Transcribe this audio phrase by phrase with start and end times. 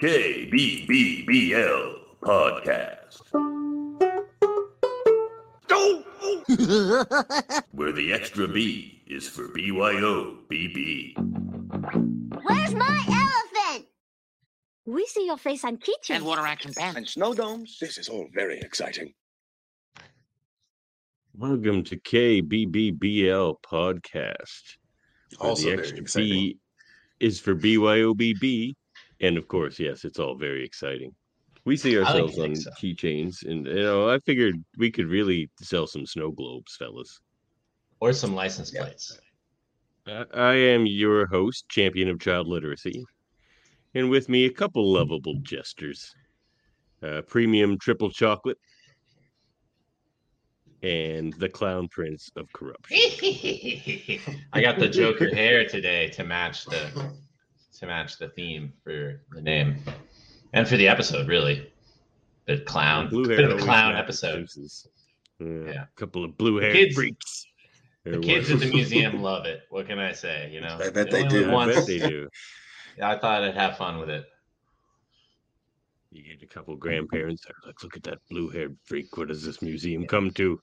[0.00, 3.22] KBBBL Podcast.
[7.72, 11.14] Where the extra B is for BYOBB.
[12.44, 13.86] Where's my elephant?
[14.84, 16.10] We see your face on keychains.
[16.10, 16.98] and water action pen.
[16.98, 17.78] and snow domes.
[17.80, 19.14] This is all very exciting.
[21.34, 24.76] Welcome to KBBBL Podcast.
[25.38, 26.28] where Also the very extra exciting.
[26.28, 26.58] B
[27.18, 28.74] is for BYOBB.
[29.20, 31.14] And of course, yes, it's all very exciting.
[31.64, 32.70] We see ourselves on so.
[32.80, 37.20] keychains, and you know, I figured we could really sell some snow globes, fellas.
[38.00, 38.84] Or some license Yeah.
[38.84, 39.18] plates.
[40.06, 43.04] I, I am your host, champion of child literacy,
[43.94, 46.14] and with me a couple lovable jesters,
[47.02, 48.58] uh, premium triple chocolate,
[50.82, 52.96] and the clown prince of corruption.
[54.52, 56.90] I got the Joker hair today to match the
[57.78, 59.76] to match the theme for the name
[60.52, 61.28] and for the episode.
[61.28, 61.72] Really,
[62.46, 64.48] the clown, Blue bit hair of a clown episode.
[65.38, 65.82] Yeah, Yeah.
[65.84, 67.46] a couple of blue haired kids- freaks.
[68.04, 69.62] The kids at the museum love it.
[69.70, 70.48] What can I say?
[70.52, 71.46] You know, I bet They they only do.
[71.46, 72.28] live I bet they do.
[73.02, 74.24] I thought I'd have fun with it.
[76.12, 77.44] You get a couple grandparents.
[77.44, 79.14] They're like, look at that blue haired freak.
[79.16, 80.60] What does this museum come to?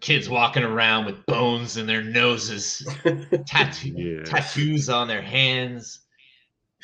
[0.00, 2.86] Kids walking around with bones in their noses,
[3.46, 4.22] tattoo, Yeah.
[4.24, 6.00] tattoos on their hands.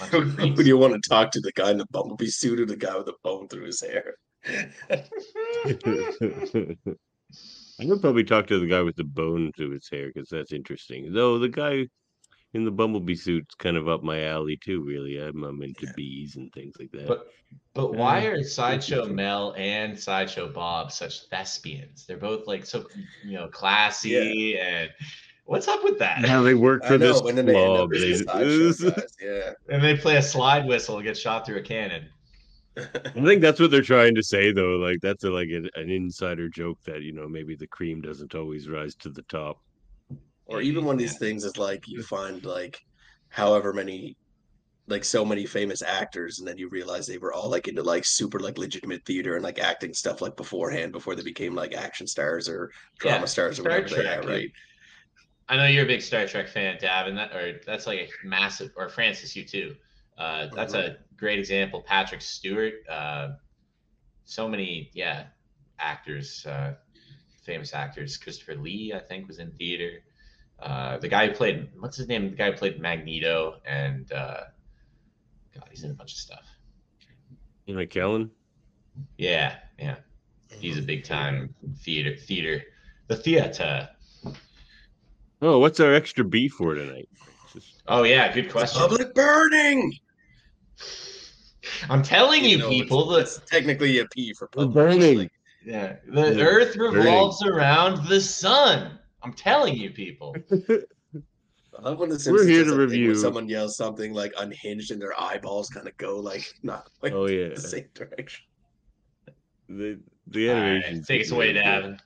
[0.01, 0.61] Bunch Who of who freaks.
[0.61, 1.41] do you want to talk to?
[1.41, 4.15] The guy in the bumblebee suit or the guy with the bone through his hair?
[7.81, 10.53] I would probably talk to the guy with the bone through his hair because that's
[10.53, 11.13] interesting.
[11.13, 11.87] Though the guy
[12.53, 14.83] in the bumblebee suit's kind of up my alley too.
[14.83, 15.93] Really, I'm, I'm into Yeah.
[15.97, 17.07] bees and things like that.
[17.07, 17.29] But
[17.75, 19.07] but why Uh, are Sideshow.
[19.07, 22.07] Mel and Sideshow Bob such thespians?
[22.07, 22.87] They're both like so
[23.25, 24.91] you know classy and
[25.51, 26.25] what's up with that?
[26.25, 27.91] How they work for know, this and then they club.
[27.91, 29.51] They- the sideshow guys, Yeah.
[29.69, 32.09] And they play a slide whistle and get shot through a cannon.
[32.79, 34.77] I think that's what they're trying to say, though.
[34.77, 38.37] Like that's a, like an, an insider joke that you know maybe the cream doesn't
[38.37, 39.59] always rise to the top.
[40.47, 42.81] Or even one of these things is like you find like
[43.29, 44.17] however many
[44.87, 48.05] like so many famous actors and then you realize they were all like into like
[48.05, 52.07] super like legitimate theater and like acting stuff like beforehand before they became like action
[52.09, 54.51] stars or drama Yeah, stars or Star whatever they are, right?
[55.51, 58.27] I know you're a big Star Trek fan, Dav, and that or that's like a
[58.27, 59.75] massive or Francis, you too.
[60.17, 61.83] Uh, that's a great example.
[61.83, 63.31] Patrick Stewart, uh,
[64.25, 65.25] so many, yeah,
[65.81, 66.75] actors, uh,
[67.43, 68.17] famous actors.
[68.17, 70.05] Christopher Lee, I think, was in theater.
[70.61, 72.31] Uh, the guy who played what's his name?
[72.31, 74.43] The guy who played Magneto, and uh,
[75.53, 76.45] God, he's in a bunch of stuff.
[77.67, 78.31] You know, Kellen.
[79.19, 79.97] Yeah, yeah,
[80.49, 82.63] he's a big time theater, theater,
[83.09, 83.89] the theater.
[85.43, 87.09] Oh, what's our extra B for tonight?
[87.53, 88.81] Just- Oh yeah, good question.
[88.81, 89.93] Public burning.
[91.89, 94.75] I'm telling you, know, people, it's, that it's technically a P for We're public.
[94.75, 95.19] burning.
[95.19, 95.33] Like,
[95.65, 98.99] yeah, the Yeah, Earth revolves around the sun.
[99.23, 100.35] I'm telling you, people.
[100.53, 104.33] I love when the We're here to that thing where review- someone yells something like
[104.39, 108.45] unhinged and their eyeballs kind of go like not like Oh yeah, the same direction.
[109.69, 109.99] the
[110.29, 110.97] the All animation.
[110.99, 111.99] right, take us away, Davan.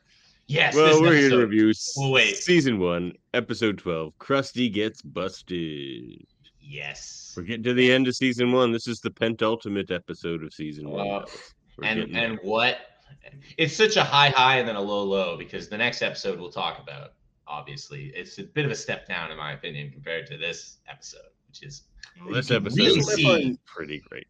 [0.46, 0.74] Yes.
[0.74, 2.36] Well, this we're here to review Well, wait.
[2.36, 4.12] season one, episode twelve.
[4.18, 6.26] Krusty gets busted.
[6.60, 7.34] Yes.
[7.36, 8.72] We're getting to the end of season one.
[8.72, 11.06] This is the penultimate episode of season one.
[11.06, 11.52] Uh, fellas.
[11.82, 12.78] And and what?
[13.56, 16.50] It's such a high high and then a low low because the next episode we'll
[16.52, 17.12] talk about.
[17.46, 21.20] Obviously, it's a bit of a step down in my opinion compared to this episode,
[21.46, 21.82] which is
[22.22, 24.26] Well, this episode really is pretty great.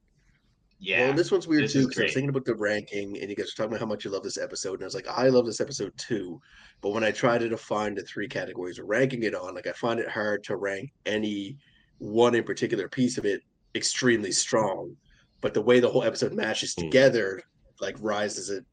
[0.78, 1.06] Yeah.
[1.08, 2.14] Well, this one's weird this too because I was great.
[2.14, 4.38] thinking about the ranking, and you guys were talking about how much you love this
[4.38, 6.40] episode, and I was like, I love this episode too.
[6.82, 9.72] But when I try to define the three categories we're ranking it on, like I
[9.72, 11.56] find it hard to rank any
[11.98, 13.40] one in particular piece of it
[13.74, 14.96] extremely strong.
[15.40, 16.82] But the way the whole episode matches Hmm.
[16.84, 17.40] together,
[17.80, 18.64] like rises it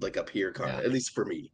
[0.00, 0.84] like up here, kind of Yeah.
[0.86, 1.52] at least for me.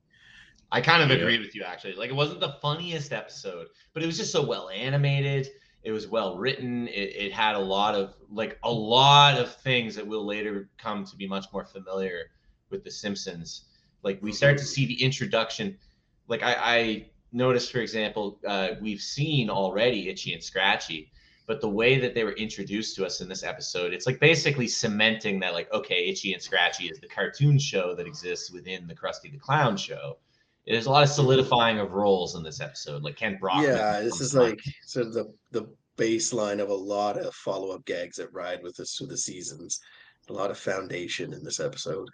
[0.73, 1.17] I kind of Yeah.
[1.17, 1.95] agree with you actually.
[1.95, 5.49] Like it wasn't the funniest episode, but it was just so well animated.
[5.87, 6.89] It was well written.
[6.89, 11.05] It, it had a lot of like a lot of things that will later come
[11.05, 12.33] to be much more familiar
[12.71, 13.67] with the Simpsons.
[14.03, 15.79] Like we start to see the introduction.
[16.27, 21.13] Like I, I noticed, for example, uh, we've seen already Itchy and Scratchy,
[21.47, 24.67] but the way that they were introduced to us in this episode, it's like basically
[24.67, 28.95] cementing that like okay, Itchy and Scratchy is the cartoon show that exists within the
[28.97, 30.19] Krusty the Clown show.
[30.67, 33.63] There's a lot of solidifying of roles in this episode, like Kent Brock.
[33.63, 34.51] yeah, this is to mind.
[34.51, 35.67] like sort of the the
[35.97, 39.81] baseline of a lot of follow up gags that ride with us through the seasons.
[40.29, 42.09] A lot of foundation in this episode.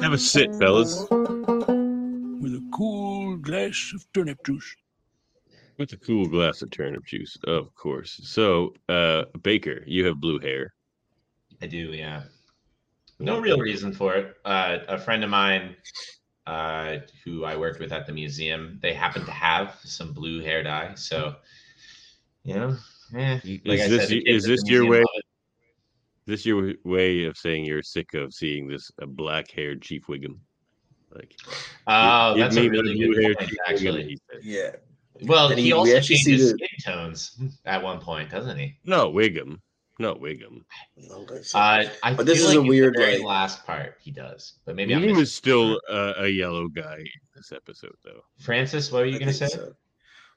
[0.00, 1.04] Have a sit, fellas.
[1.10, 4.76] with a cool glass of turnip juice.
[5.76, 8.20] With a cool glass of turnip juice, of course.
[8.22, 10.72] So, uh, Baker, you have blue hair.
[11.60, 12.22] I do, yeah.
[13.20, 14.36] No real reason for it.
[14.44, 15.74] Uh, a friend of mine
[16.46, 20.62] uh, who I worked with at the museum, they happen to have some blue hair
[20.62, 20.94] dye.
[20.94, 21.36] So,
[22.44, 22.76] you know,
[23.16, 25.02] eh, like is I this said, the y- kids is this your way?
[26.26, 30.38] This your way of saying you're sick of seeing this uh, black-haired Chief Wiggum?
[31.14, 31.34] Like,
[31.86, 34.04] Oh, give that's me a really blue good hair point, Chief Wiggum, actually.
[34.04, 34.18] he.
[34.56, 34.70] Yeah.
[35.22, 38.58] Well, And he, he- also actually see changes the- skin tones at one point, doesn't
[38.58, 38.76] he?
[38.84, 39.58] No, Wiggum,
[39.98, 40.62] not Wiggum.
[41.10, 43.26] Okay, so- Uh, I But this feel is a like in the weird, very like-
[43.26, 47.06] last part he does, but maybe I'm Wiggum is still uh, a yellow guy in
[47.34, 48.22] this episode, though.
[48.38, 49.48] Francis, what were you I going to say?
[49.48, 49.72] so.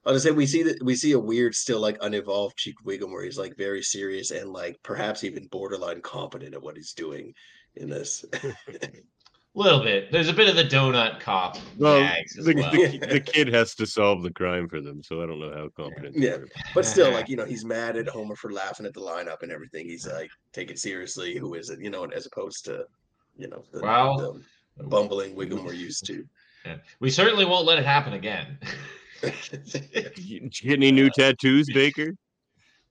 [0.03, 2.73] I was gonna say we see that we see a weird, still like unevolved Chief
[2.83, 6.93] Wiggum where he's like very serious and like perhaps even borderline competent at what he's
[6.93, 7.35] doing
[7.75, 8.25] in this.
[9.53, 10.11] A little bit.
[10.13, 12.71] There's a bit of the donut cop Well, gags as the, well.
[12.71, 15.67] the, the kid has to solve the crime for them, so I don't know how
[15.75, 16.15] confident.
[16.15, 16.37] they Yeah.
[16.73, 19.51] but still, like you know, he's mad at Homer for laughing at the lineup and
[19.51, 19.85] everything.
[19.87, 21.35] He's like, take it seriously.
[21.37, 21.79] Who is it?
[21.81, 22.85] You know, as opposed to,
[23.37, 24.39] you know, the, Well-
[24.77, 26.25] the bumbling Wiggum we're used to.
[26.65, 26.77] Yeah.
[27.01, 28.57] We certainly won't let it happen again.
[30.15, 32.15] You Get any new tattoos, Baker?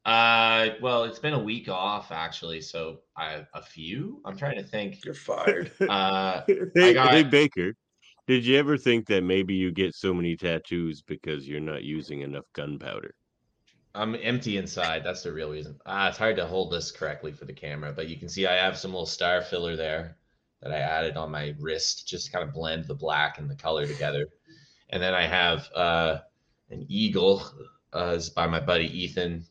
[0.05, 4.21] Uh, well, it's been a week off actually, so I a few.
[4.25, 5.05] I'm trying to think.
[5.05, 5.71] You're fired.
[5.89, 6.43] Uh,
[6.75, 7.75] hey, got- hey, Baker,
[8.27, 12.21] did you ever think that maybe you get so many tattoos because you're not using
[12.21, 13.15] enough gunpowder?
[13.95, 15.03] I'm empty inside.
[15.05, 15.79] That's the real reason.
[15.85, 18.55] Ah, it's hard to hold this correctly for the camera, but you can see I
[18.55, 20.17] have some little star filler there
[20.63, 23.57] that I added on my wrist just to kind of blend the black and the
[23.57, 24.27] color together.
[24.91, 26.19] And then I have uh,
[26.71, 27.43] an eagle
[27.93, 29.45] uh, is by my buddy Ethan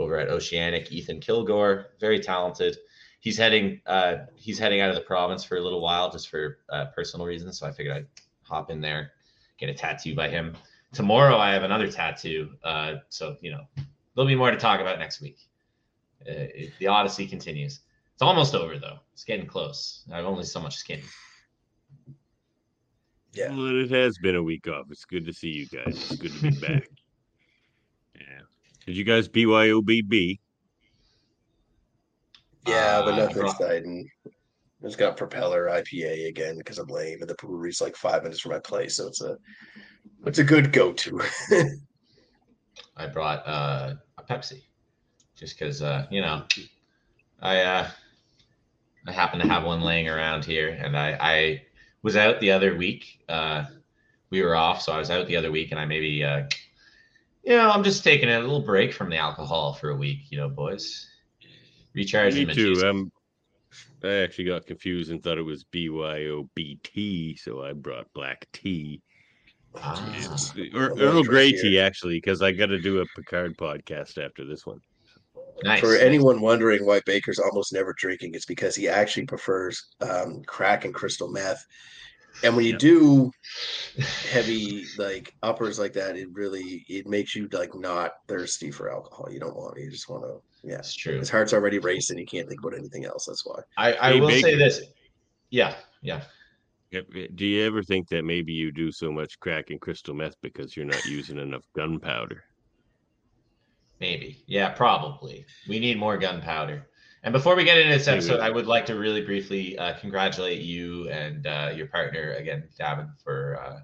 [0.00, 0.90] over at Oceanic.
[0.90, 2.76] Ethan Kilgore, very talented.
[3.20, 6.58] He's heading uh, he's heading out of the province for a little while just for
[6.70, 7.58] uh, personal reasons.
[7.58, 8.06] So I figured I'd
[8.42, 9.12] hop in there,
[9.58, 10.56] get a tattoo by him
[10.92, 12.50] tomorrow I have another tattoo.
[12.64, 13.64] Uh, so you know,
[14.14, 15.38] there'll be more to talk about next week.
[16.26, 17.80] Uh, it- the Odyssey continues.
[18.12, 18.98] It's almost over though.
[19.12, 20.04] It's getting close.
[20.12, 21.00] I have only so much skin.
[23.32, 23.50] Yeah.
[23.54, 24.86] Well, it has been a week off.
[24.90, 25.86] It's good to see you guys.
[26.10, 26.88] It's good to be back.
[28.90, 30.40] Did you guys BYOBB?
[32.66, 34.10] Yeah, but Uh, nothing exciting.
[34.82, 38.50] It's got propeller IPA again because I'm lame, and the brewery's like five minutes from
[38.50, 39.38] my place, so it's a
[40.26, 41.20] it's a good go to.
[42.96, 44.62] I brought uh, a Pepsi,
[45.36, 46.42] just because uh, you know,
[47.40, 47.90] I uh,
[49.06, 51.62] I happen to have one laying around here, and I I
[52.02, 53.22] was out the other week.
[53.28, 53.66] Uh,
[54.30, 56.42] we were off, so I was out the other week, and I maybe uh,
[57.42, 60.30] you know I'm just taking a little break from the alcohol for a week.
[60.30, 61.08] You know, boys,
[61.94, 62.48] recharging.
[62.48, 62.82] Me too.
[62.84, 63.12] Um,
[64.02, 69.02] I actually got confused and thought it was BYOBT, so I brought black tea.
[69.76, 70.36] Ah.
[70.74, 74.44] Or Earl Grey right tea, actually, because I got to do a Picard podcast after
[74.44, 74.80] this one.
[75.62, 75.80] nice.
[75.80, 80.84] For anyone wondering why Baker's almost never drinking, it's because he actually prefers um, crack
[80.84, 81.64] and crystal meth.
[82.42, 82.78] And when you Yeah.
[82.78, 83.30] do
[84.30, 89.28] heavy like uppers like that, it really it makes you like not thirsty for alcohol.
[89.30, 90.76] You don't want to you just want to yeah.
[90.76, 91.18] That's true.
[91.18, 92.18] His heart's already racing.
[92.18, 93.26] He can't think about anything else.
[93.26, 93.60] That's why.
[93.76, 94.82] I, I Hey, will say this.
[95.50, 96.22] Yeah, yeah.
[96.92, 100.76] Do you ever think that maybe you do so much crack and crystal meth because
[100.76, 102.42] you're not using enough gunpowder?
[104.00, 104.44] Maybe.
[104.46, 105.44] Yeah, probably.
[105.68, 106.89] We need more gunpowder.
[107.22, 108.18] And before we get into this Maybe.
[108.18, 112.64] episode, I would like to really briefly uh, congratulate you and uh, your partner again,
[112.78, 113.80] Davan, for uh,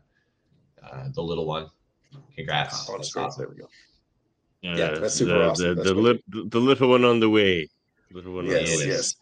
[0.86, 1.66] uh, the little one.
[2.34, 2.88] Congrats.
[2.88, 3.24] Oh, That's great.
[3.26, 3.42] awesome.
[3.44, 3.68] There we go.
[4.62, 5.68] Yeah, that's super the, awesome.
[5.68, 7.68] The, That's the, what- lit- the little one on the way.
[8.10, 8.86] Little one on the way.
[8.86, 9.14] yes.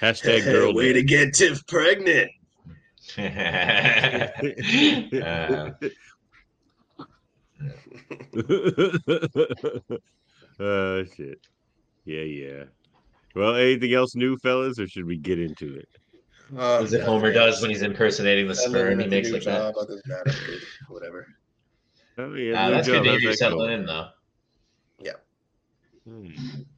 [0.00, 0.72] Hashtag girl.
[0.74, 2.30] Way to get Tiff pregnant.
[4.98, 5.70] Uh,
[10.60, 11.40] oh shit.
[12.04, 12.64] Yeah, yeah.
[13.36, 15.88] Well, anything else new, fellas, or should we get into it?
[16.56, 19.34] Uh, as it Homer does when he's impersonating the I'm living sperm he makes new
[19.34, 19.74] like that.
[19.74, 20.58] job, that, I'm.
[20.88, 21.26] Whatever.
[22.18, 23.02] Oh yeah, Uh, that's job.
[23.04, 24.08] good to hear you settling in, though.
[26.08, 26.28] Hmm,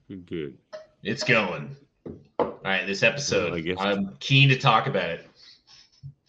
[0.08, 0.58] good, good.
[1.02, 1.76] It's going.
[2.38, 3.52] All right, this episode.
[3.52, 5.26] I guess- I'm keen to talk about it.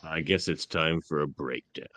[0.04, 1.88] I guess it's time for a breakdown.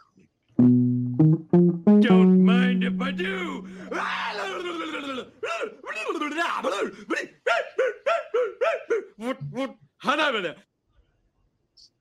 [0.58, 3.66] Don't mind if I do.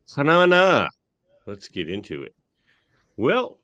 [0.10, 0.88] Hanana.
[1.46, 2.34] Let's get into it.
[3.16, 3.60] Well,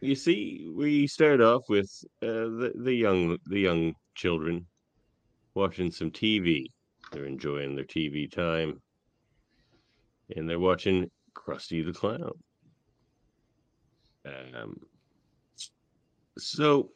[0.00, 1.90] you see, we start off with
[2.22, 4.66] uh, the the young the young children
[5.54, 6.66] watching some TV.
[7.12, 8.80] They're enjoying their TV time,
[10.36, 12.32] and they're watching Krusty the Clown.
[14.26, 14.76] Um,
[16.36, 16.90] so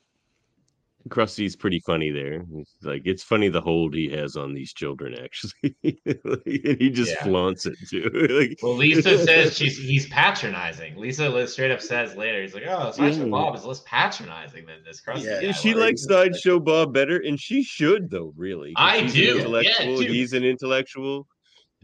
[1.08, 2.44] Krusty's pretty funny there.
[2.56, 5.74] It's like it's funny the hold he has on these children, actually,
[6.24, 7.24] Like, and he just Yeah.
[7.24, 8.10] flaunts it too.
[8.30, 10.96] like, Well, Lisa says she's he's patronizing.
[10.96, 13.30] Lisa straight up says later, he's like, "Oh, Sideshow Yeah.
[13.30, 17.16] Bob is less patronizing than this Krusty." Yeah, guy she was." likes sideshow Bob better,
[17.16, 18.32] and she should though.
[18.36, 20.10] Really, I she's do, An yeah, dude.
[20.10, 21.26] He's an intellectual.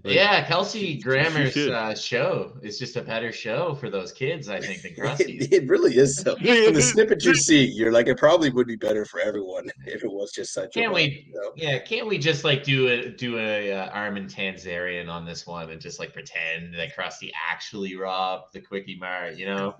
[0.06, 4.12] Like, yeah, Kelsey she- she Grammer's uh, show is just a better show for those
[4.12, 5.46] kids, I think, than Krusty's.
[5.52, 6.16] It, it really is.
[6.16, 6.44] So from
[6.74, 10.10] the snippet you see, you're like, it probably would be better for everyone if it
[10.10, 10.94] was just such Can't a.
[10.94, 15.24] we- So, Yeah, can't we just like do a do a uh, Armin Tamzarian on
[15.26, 19.36] this one and just like pretend that Krusty actually robbed the Quickie Mart?
[19.36, 19.74] You know?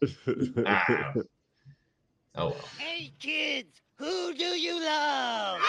[0.66, 1.12] Ah.
[2.36, 2.56] Oh well.
[2.78, 5.60] Hey kids, who do you love?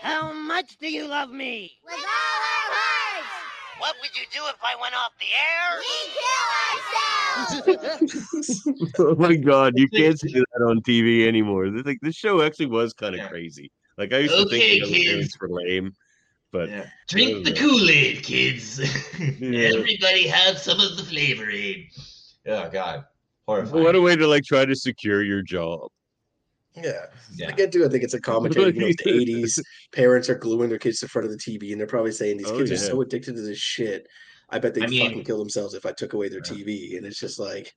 [0.00, 1.72] How much do you love me?
[1.84, 2.37] With all our hearts,
[3.78, 5.78] What would you do if I went off the air?
[5.80, 7.78] we kill
[8.74, 8.94] ourselves.
[8.98, 11.70] oh my god, you can't see that on TV anymore.
[11.70, 13.28] This, like this show actually was kind of Yeah.
[13.28, 13.70] crazy.
[13.96, 15.06] Like I used to Okay, think the kids.
[15.06, 15.92] parents were lame,
[16.52, 16.86] but Yeah.
[17.08, 18.80] Drink the Kool Aid, kids.
[19.40, 19.70] Yeah.
[19.74, 21.88] Everybody have some of the flavor aid.
[22.46, 23.04] Oh God,
[23.46, 23.82] horrifying.
[23.84, 25.88] what a way to like try to secure your job.
[26.82, 27.06] Yeah.
[27.34, 27.48] yeah.
[27.48, 27.84] I get to.
[27.84, 28.72] I think it's a commentary.
[28.74, 29.60] You know, the '80s.
[29.92, 32.48] Parents are gluing their kids to front of the TV, and they're probably saying these
[32.48, 34.06] Oh, kids are so addicted to this shit.
[34.50, 36.52] I bet they'd I mean- fucking kill themselves if I took away their Yeah.
[36.52, 36.96] TV.
[36.96, 37.74] And it's just like,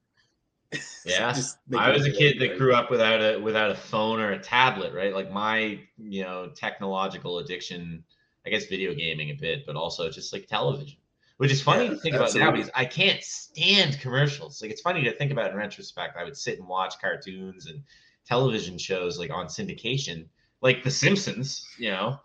[1.06, 1.34] Yeah.
[1.34, 2.58] just I was a kid that right?
[2.58, 5.14] grew up without a without a phone or a tablet, right?
[5.14, 8.04] Like my, you know, technological addiction,
[8.46, 10.98] I guess video gaming a bit, but also just like television.
[11.38, 12.58] Which is funny Yeah, to think about now absolutely.
[12.60, 14.62] because I can't stand commercials.
[14.62, 16.16] Like it's funny to think about in retrospect.
[16.16, 17.82] I would sit and watch cartoons and
[18.26, 20.26] television shows like on syndication,
[20.62, 22.20] like The Simpsons, you know,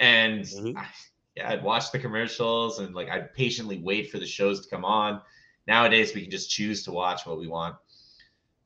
[0.00, 0.76] and Mhm.
[0.76, 0.86] I,
[1.36, 4.84] yeah, I'd watch the commercials and like I'd patiently wait for the shows to come
[4.84, 5.22] on.
[5.66, 7.76] Nowadays, we can just choose to watch what we want.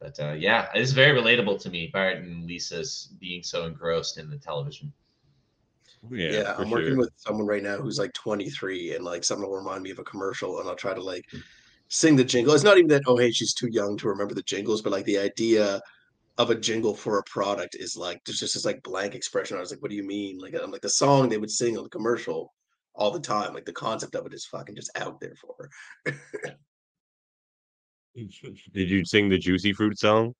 [0.00, 4.30] But uh, yeah, it's very relatable to me, Bart and Lisa's being so engrossed in
[4.30, 4.92] the television.
[6.10, 9.56] Yeah, Yeah, I'm working with someone right now who's like 23, and like something will
[9.56, 11.24] remind me of a commercial, and I'll try to like
[11.88, 12.54] sing the jingle.
[12.54, 15.04] It's not even that, oh, hey, she's too young to remember the jingles, but like
[15.04, 15.80] the idea
[16.42, 19.56] of a jingle for a product is like there's just this like blank expression.
[19.56, 20.38] I was like, what do you mean?
[20.38, 22.52] Like I'm like the song they would sing on the commercial
[22.94, 23.54] all the time.
[23.54, 26.14] Like the concept of it is fucking just out there for her.
[28.74, 30.34] Did you sing the Juicy Fruit song?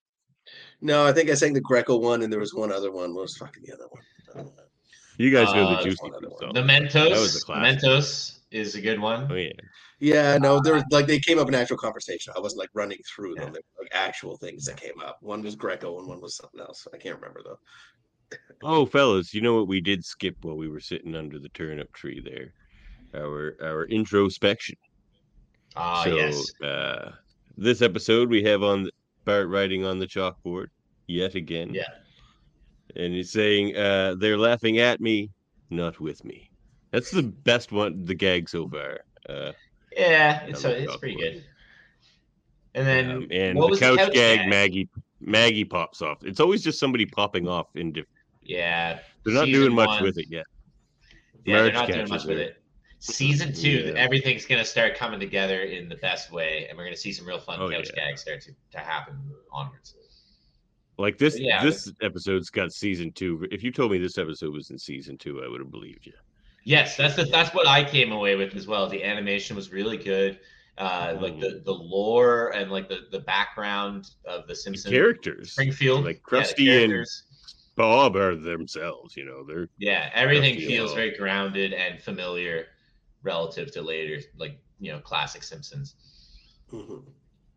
[0.81, 3.15] No, I think I sang the Greco one, and there was one other one.
[3.15, 4.51] What was fucking the other one?
[5.19, 6.41] You guys know Uh, the there's Juicy one Fruit one.
[6.41, 6.53] song.
[6.55, 7.81] The Mentos, That was a classic.
[7.83, 9.29] Mentos is a good one.
[9.31, 9.53] Oh yeah.
[10.03, 12.33] Yeah, no, there Uh, was like they came up in actual conversation.
[12.37, 13.45] I wasn't like running through them.
[13.45, 13.51] Yeah.
[13.53, 15.19] They were, like actual things that came up.
[15.21, 16.89] One was Greco and one was something else.
[16.93, 17.61] I can't remember though.
[18.65, 21.93] Oh, fellas, you know what we did skip while we were sitting under the turnip
[21.93, 22.53] tree there?
[23.15, 24.77] Our our introspection.
[25.77, 26.61] Ah, so yes.
[26.61, 27.13] uh
[27.57, 28.91] this episode we have on
[29.25, 30.67] Bart writing on the chalkboard
[31.07, 31.73] yet again.
[31.73, 31.93] Yeah.
[32.97, 35.31] And he's saying, uh, they're laughing at me,
[35.71, 36.51] not with me.
[36.91, 39.01] That's the best one, the gag so far.
[39.29, 39.53] Uh,
[39.97, 41.45] Yeah, it's, a, love it's pretty good.
[42.75, 44.49] And then um, and the couch, the couch gag, gag?
[44.49, 44.89] Maggie
[45.21, 46.25] Maggie pops off.
[46.25, 48.09] It's always just somebody popping off in different.
[48.43, 50.47] Yeah, they're not doing much with it yet.
[51.45, 52.43] Yeah, they're not doing much with her.
[52.45, 52.63] it.
[52.99, 53.93] Season two, Yeah.
[53.95, 57.41] everything's gonna start coming together in the best way, and we're gonna see some real
[57.41, 58.07] fun Oh, couch yeah.
[58.07, 59.19] gags start to, to happen
[59.53, 59.97] onwards.
[60.99, 61.65] Like this Yeah.
[61.65, 63.47] this episode's got season two.
[63.51, 66.13] If you told me this episode was in season two, I would have believed you.
[66.65, 68.89] Yes, that's the, that's what I came away with as well.
[68.89, 70.39] The animation was really good.
[70.79, 75.53] Uh, like the the lore and like the the background of the The Simpsons characters,
[75.53, 77.07] Springfield, like yeah, Krusty and.
[77.75, 79.17] Bob are themselves.
[79.17, 82.67] You know, they're Yeah, everything Krusty feels very grounded and familiar
[83.23, 85.95] relative to later, like you know, classic Simpsons.
[86.71, 87.03] Mhm.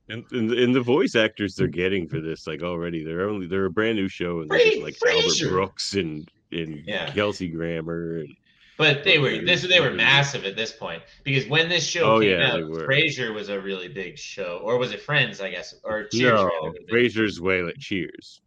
[0.09, 3.65] and, and, and the voice actors they're getting for this, like already, they're only they're
[3.65, 7.12] a brand new show, and they're Fra- getting, like Albert Brooks and and Yeah.
[7.12, 8.19] Kelsey Grammer.
[8.19, 8.35] And,
[8.77, 12.20] But they were this they were massive at this point because when this show Oh,
[12.20, 12.86] came yeah, out, they.
[12.86, 15.39] Frasier was a really big show, or was it Friends?
[15.39, 16.34] I guess, or Cheers.
[16.34, 16.96] no, rather, would have been.
[16.96, 18.41] Frasier's way like Cheers.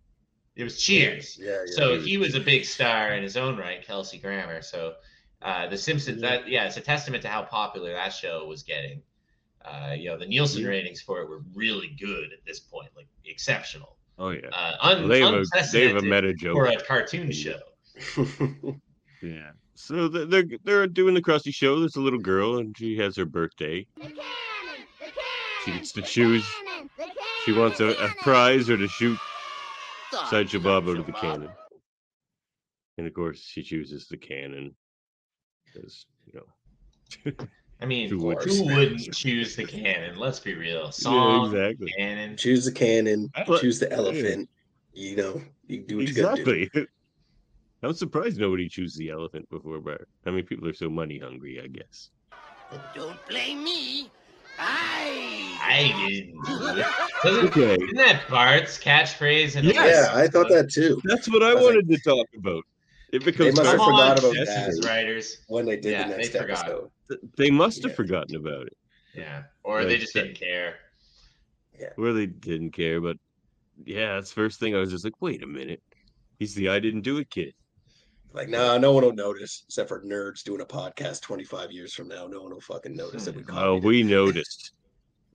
[0.56, 1.38] It was Cheers.
[1.40, 1.72] Yeah, yeah.
[1.74, 4.60] so he he was a big star in his own right, Kelsey Grammer.
[4.60, 4.94] So
[5.40, 9.00] uh, the Simpsons, that yeah, it's a testament to how popular that show was getting.
[9.64, 10.68] Uh, you know, the Nielsen Mhm.
[10.68, 15.08] ratings for it were really good at this point, like exceptional, Oh yeah, uh, un-
[15.08, 15.42] they have a
[15.72, 16.80] they have unprecedented a meta for joke.
[16.80, 17.58] a cartoon show.
[19.22, 19.50] Yeah.
[19.74, 21.78] So they're they're doing the Krusty show.
[21.80, 23.86] There's a little girl, and she has her birthday.
[23.96, 24.16] The cannon,
[24.98, 25.16] the cannon,
[25.64, 26.46] She gets to the choose.
[26.64, 27.06] cannon, the
[27.44, 29.18] She wants a, a prize or to shoot
[30.12, 31.50] Stop, Sideshow Bob out of the cannon.
[32.96, 34.74] And of course, she chooses the cannon
[35.66, 37.32] because you know.
[37.80, 40.18] I mean, Who would- who wouldn't choose the cannon?
[40.18, 40.90] Let's be real.
[40.90, 41.92] Song, yeah, exactly.
[41.96, 42.36] cannon.
[42.36, 44.48] choose the cannon, choose the elephant.
[44.92, 46.86] You know, you do what you gotta do.
[47.80, 47.88] Exactly.
[47.88, 50.08] I'm surprised nobody chooses the elephant before Bart.
[50.26, 52.10] I mean, people are so money hungry, I guess.
[52.94, 54.10] Don't blame me.
[54.58, 55.56] I.
[55.60, 56.44] I didn't.
[56.44, 56.86] do it.
[57.22, 59.56] Doesn't, Okay, isn't that Bart's catchphrase?
[59.56, 60.08] In the Yes.
[60.12, 61.00] Yeah, I thought that too.
[61.04, 62.64] that's what I, I was like- wanted to talk about.
[63.12, 64.88] It becomes must have Come forgot about Simpsons that.
[64.88, 65.38] writers.
[65.46, 66.58] When they did Yeah, the they next forgot.
[66.68, 66.90] episode.
[67.38, 67.96] they must have Yeah.
[67.96, 68.76] forgotten about it,
[69.14, 70.74] Yeah, or they just didn't care.
[71.96, 73.00] or they didn't care.
[73.00, 73.16] But
[73.86, 75.82] yeah, that's the first thing I was just like, wait a minute,
[76.38, 77.54] he's the I didn't do it kid.
[78.38, 82.06] Like, nah, no one will notice except for nerds doing a podcast 25 years from
[82.06, 82.28] now.
[82.28, 84.74] No one will fucking notice that we Oh, copied we noticed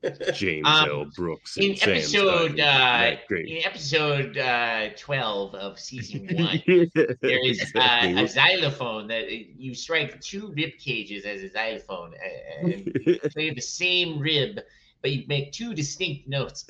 [0.34, 1.06] James Um, L.
[1.14, 6.86] Brooks In episode, uh, Right, in episode uh, twelve of season one, Yeah,
[7.22, 8.16] there is exactly.
[8.16, 13.20] uh, a xylophone that uh, you strike two rib cages as a xylophone uh, and
[13.34, 14.62] play the same rib,
[15.02, 16.66] but you make two distinct notes.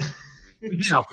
[0.64, 1.04] No.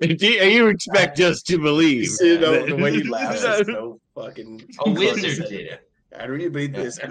[0.00, 2.10] Do you, you expect us to believe?
[2.20, 4.68] You know, that- the way he laughs is so fucking.
[4.84, 5.88] A wizard did it.
[6.18, 6.98] I really believe this.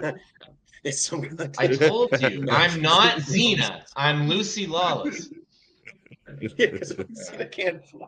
[0.83, 3.81] It's some goddamn- I told you, I'm not Xena.
[3.95, 5.29] I'm Lucy Lawless.
[6.57, 6.93] Yeah, 'cause
[7.39, 8.07] I can't fly.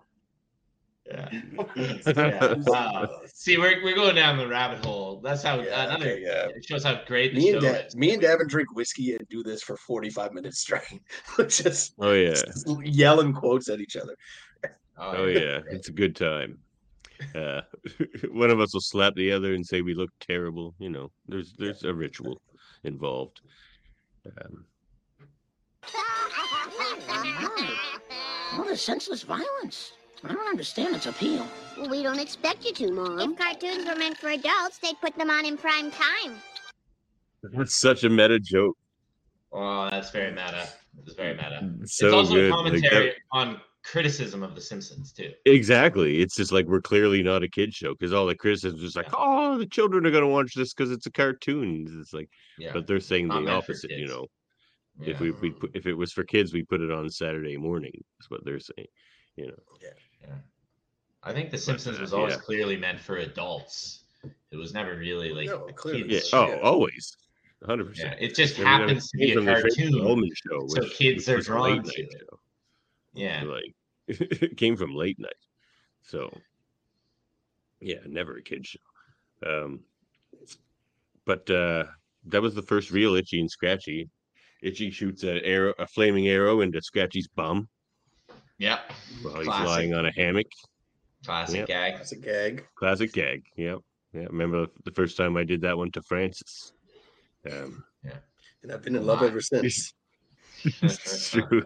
[1.10, 1.30] Yeah.
[2.06, 2.56] Yeah.
[2.68, 5.22] Uh, see, we're, we're going down the rabbit hole.
[5.24, 6.06] That's how Yeah, another.
[6.06, 6.48] okay, yeah.
[6.56, 7.96] It shows how great the Me show and, da- is.
[7.96, 10.84] me and Davan drink whiskey and do this for 45 minutes straight.
[11.48, 14.16] just, Oh yeah, just yelling quotes at each other.
[14.98, 16.60] oh yeah, it's a good time.
[17.34, 17.62] Uh,
[18.32, 20.76] one of us will slap the other and say we look terrible.
[20.80, 22.42] You know, there's there's a ritual
[22.84, 23.42] involved.
[24.42, 24.66] Um,
[28.54, 29.94] All this senseless violence.
[30.24, 31.48] I don't understand its appeal.
[31.78, 33.20] Well, we don't expect you to, Mom.
[33.20, 36.34] If cartoons were meant for adults, they'd put them on in prime time.
[37.44, 38.76] that's such a meta joke.
[39.54, 40.68] Oh, that's very meta.
[41.06, 41.60] It's very meta.
[41.64, 42.52] Mm, so it's also good.
[42.52, 45.32] a Like, commentary that- on criticism of The Simpsons too.
[45.46, 46.20] exactly.
[46.20, 49.08] It's just like we're clearly not a kid show because all the criticism is like,
[49.14, 51.88] oh, the children are gonna watch this because it's a cartoon.
[52.02, 52.72] It's like, Yeah.
[52.74, 53.91] but they're saying Not the opposite.
[53.91, 54.26] You know,
[55.00, 55.12] yeah.
[55.12, 57.94] if we we put, if it was for kids, we put it on Saturday morning.
[58.20, 58.88] Is what they're saying.
[59.38, 59.63] You know.
[59.82, 59.89] Yeah.
[61.23, 62.39] I think The Simpsons was always yeah.
[62.39, 64.03] clearly meant for adults.
[64.51, 66.06] It was never really like No, a clearly.
[66.15, 66.21] Yeah.
[66.32, 67.17] Oh, always.
[67.65, 68.21] Hundred Yeah, percent.
[68.21, 70.08] it just I mean, I happens to be a from the Tracy cartoon.
[70.08, 72.13] Ullman show, so kids are drawn to it.
[72.13, 72.39] show.
[73.13, 73.43] Yeah.
[73.47, 73.73] Like
[74.08, 75.34] it came from late night.
[76.01, 76.32] So
[77.82, 78.80] yeah, never a kid show.
[79.45, 79.82] Um
[81.25, 81.86] but uh
[82.27, 84.10] that was the first real itchy and scratchy.
[84.62, 87.67] Itchy shoots an arrow a flaming arrow into Scratchy's bum
[88.60, 88.80] Yeah.
[89.22, 89.65] while he's Classic.
[89.67, 90.48] lying on a hammock.
[91.26, 91.67] Classic Yep.
[91.67, 91.93] gag.
[91.98, 92.65] That's a gag.
[92.76, 93.43] Classic gag.
[93.56, 93.80] Yep.
[94.13, 94.22] Yeah.
[94.30, 96.74] Remember the first time I did that one to Francis.
[97.52, 97.84] Um
[98.63, 99.93] And I've been in love ever since.
[100.63, 101.62] it's true.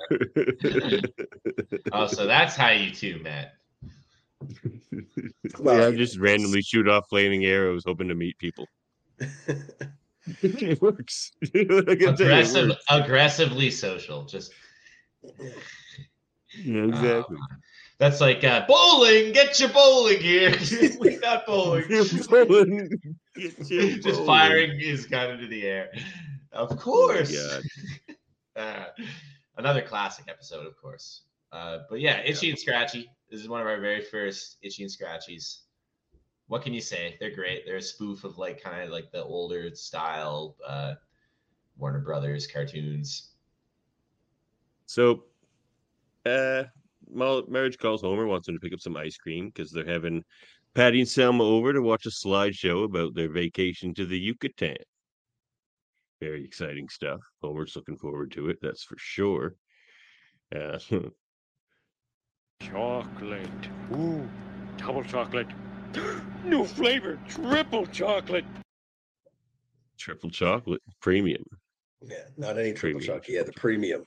[1.93, 3.53] oh, so that's how you two met.
[5.59, 8.67] Well, yeah, you just know, randomly shoot off flaming arrows, hoping to meet people.
[10.41, 11.31] it works.
[11.43, 12.83] I can tell you it works.
[12.89, 14.25] aggressively social.
[14.25, 14.51] Just
[16.57, 17.37] Yeah, exactly.
[17.97, 19.31] that's like uh, bowling.
[19.33, 20.55] Get your bowling gear.
[20.99, 21.85] we got bowling.
[22.29, 22.89] Bowling.
[23.37, 24.25] Just bowling.
[24.25, 25.89] firing his gun into the air.
[26.51, 27.31] Of Oh course.
[27.33, 27.63] God.
[28.55, 28.85] Uh,
[29.57, 31.21] another classic episode, of course.
[31.51, 33.09] Uh, but yeah, Itchy and Scratchy.
[33.29, 35.59] This is one of our very first Itchy and Scratchies.
[36.47, 37.15] What can you say?
[37.19, 37.65] They're great.
[37.65, 40.95] They're a spoof of like kind of like the older style uh,
[41.77, 43.29] Warner Brothers cartoons.
[44.85, 45.23] So,
[46.25, 46.63] uh,
[47.09, 50.23] Mar- Marriage Calls Homer wants them to pick up some ice cream because they're having
[50.73, 54.77] Patty and Selma over to watch a slideshow about their vacation to the Yucatan.
[56.21, 57.19] Very exciting stuff.
[57.41, 59.55] Homer's looking forward to it, that's for sure.
[60.55, 60.77] Uh,
[62.61, 63.49] Chocolate.
[63.93, 64.29] Ooh,
[64.77, 65.47] double chocolate.
[66.45, 68.45] New flavor, triple chocolate.
[69.97, 71.43] triple chocolate premium.
[72.01, 73.29] Yeah, not any triple Premium chocolate.
[73.29, 74.03] Yeah, the premium.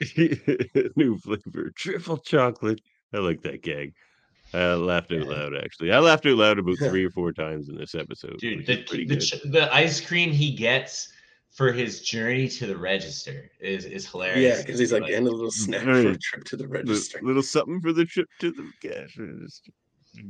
[0.96, 2.80] New flavor, triple chocolate.
[3.14, 3.94] I like that gag.
[4.54, 5.92] I laughed out loud, actually.
[5.92, 8.38] I laughed out loud about three or four times in this episode.
[8.38, 11.12] Dude, the, the, ch- the ice cream he gets
[11.56, 14.58] for his journey to the register is, is hilarious.
[14.58, 16.70] Yeah, because he's like, and a little mm, snack for a trip to the Li-
[16.70, 17.20] register.
[17.22, 19.72] little something for the trip to the cash register.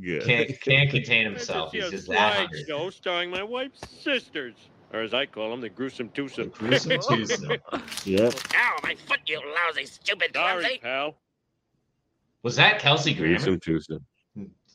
[0.01, 0.19] Yeah.
[0.19, 1.71] can't, can't contain himself.
[1.71, 2.63] He's of just that hungry.
[2.63, 4.55] slideshow starring my wife's sisters,
[4.93, 6.49] or as I call them, the gruesome twosome.
[6.49, 7.57] Gruesome twosome.
[8.05, 8.29] yeah.
[8.55, 10.79] Ow, my foot, you lousy, stupid Sorry, clumsy.
[10.81, 11.15] pal.
[12.43, 14.05] Was that Kelsey Grammer Gruesome twosome.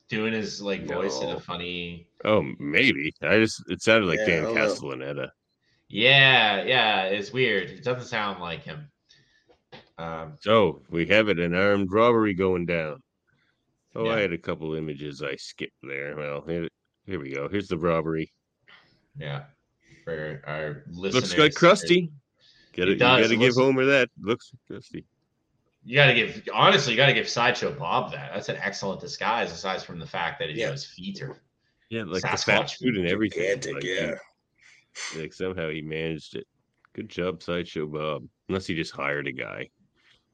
[0.08, 2.08] doing his like voice in a funny?
[2.24, 3.12] Oh, maybe.
[3.22, 4.44] I just it sounded like Yeah, Dan.
[4.54, 5.30] Castellaneta.
[5.88, 7.70] Yeah, yeah, it's weird.
[7.70, 8.88] It doesn't sound like him.
[9.98, 13.02] Um, So we have it an armed robbery going down.
[13.94, 14.12] Oh, Yeah.
[14.14, 16.16] I had a couple images I skipped there.
[16.16, 16.66] Well, here,
[17.04, 17.46] here we go.
[17.48, 18.32] Here's the robbery.
[19.18, 19.44] Yeah.
[20.04, 21.14] For our listeners.
[21.14, 22.10] Looks like Krusty.
[22.72, 22.94] Get It it.
[22.94, 24.08] You got to give looks- Homer that.
[24.20, 25.04] Looks like Krusty.
[25.84, 28.32] You got to give, honestly, you got to give Sideshow Bob that.
[28.32, 30.66] That's an excellent disguise, aside from the fact that you Yeah.
[30.66, 31.36] know, his feet are.
[31.90, 33.42] Yeah, like the Sasquatch fast food and everything.
[33.42, 34.14] Gigantic, Like, he- yeah.
[35.18, 36.46] like somehow he managed it.
[36.94, 38.26] Good job, Sideshow Bob.
[38.48, 39.70] Unless he just hired a guy.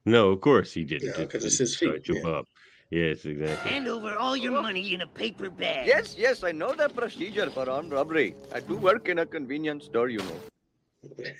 [0.04, 1.18] No, of course he didn't.
[1.18, 2.22] Yeah, 'cause it's his feet, Sideshow yeah.
[2.22, 2.46] Bob.
[2.90, 3.70] Yes, exactly.
[3.70, 5.86] Hand over all your money in a paper bag.
[5.86, 8.34] Yes, yes, I know the procedure for armed robbery.
[8.52, 10.40] I do work in a convenience store, you know.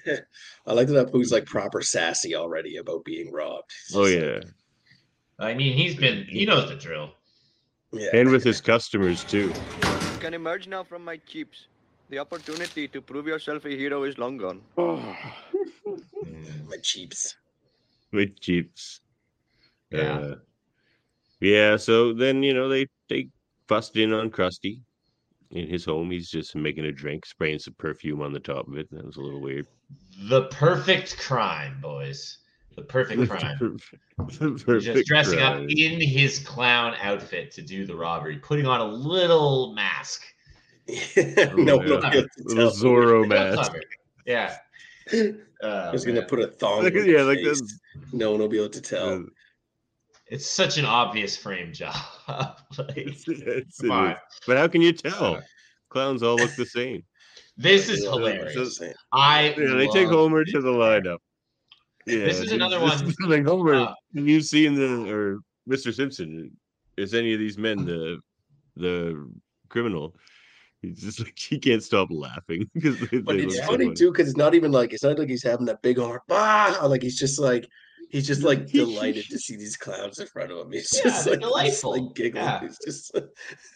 [0.66, 3.72] I like that Apu's like proper sassy already about being robbed.
[3.88, 4.40] He's Oh just yeah,
[5.44, 7.12] I mean, he's been, he knows the drill.
[7.92, 8.11] yeah.
[8.12, 9.48] and with his customers too.
[9.82, 11.66] You can emerge now from my cheeps.
[12.11, 14.61] The opportunity to prove yourself a hero is long gone.
[16.24, 17.37] Mm, my cheaps.
[18.12, 19.00] with jeeps.
[19.90, 20.18] Yeah.
[20.18, 20.34] Uh,
[21.40, 21.77] yeah.
[21.77, 23.29] So then you know they they
[23.66, 24.81] bust in on Krusty
[25.51, 26.11] in his home.
[26.11, 28.90] He's just making a drink, spraying some perfume on the top of it.
[28.90, 29.66] That was a little weird.
[30.29, 32.38] The perfect crime, boys.
[32.77, 33.81] The perfect crime.
[34.18, 38.81] The perfect just dressing up in his clown outfit to do the robbery, putting on
[38.81, 40.22] a little mask.
[40.88, 41.44] no, yeah.
[41.57, 42.22] no, no, Yeah.
[42.44, 42.70] little.
[42.70, 43.70] Zorro Real mask.
[43.72, 43.83] clever.
[44.27, 44.57] Yeah.
[45.62, 46.83] Uh, He's gonna put a thong.
[46.83, 47.61] Look on at- your yeah, like face.
[47.61, 47.79] that-
[48.12, 49.24] No one will be able to tell.
[50.30, 51.94] It's such an obvious frame job.
[52.28, 54.16] like, it's- it's- come it on.
[54.46, 55.42] But how can you tell?
[55.88, 57.02] Clowns all look the same.
[57.56, 58.54] This is Yeah, hilarious.
[58.54, 58.96] that's it.
[59.12, 61.18] I Yeah, they take Homer this to the lineup.
[62.06, 65.38] Yeah, This is another this one, is Like Homer, uh, have you seen the or
[65.68, 65.92] Mr.
[65.92, 66.56] Simpson?
[66.96, 68.20] Is any of these men the
[68.76, 69.28] the
[69.68, 70.14] criminal?
[70.82, 74.28] He's just like he can't stop laughing because But it's look so funny too, because
[74.28, 76.20] it's not even like it's not like he's having that big arm.
[76.30, 77.68] Ah, like he's just like
[78.11, 80.73] he's just like delighted to see these clowns in front of him.
[80.73, 82.07] He's Yeah, just they're like, he's, delightful.
[82.07, 82.44] like giggling.
[82.44, 82.61] Yeah.
[82.61, 83.16] He's just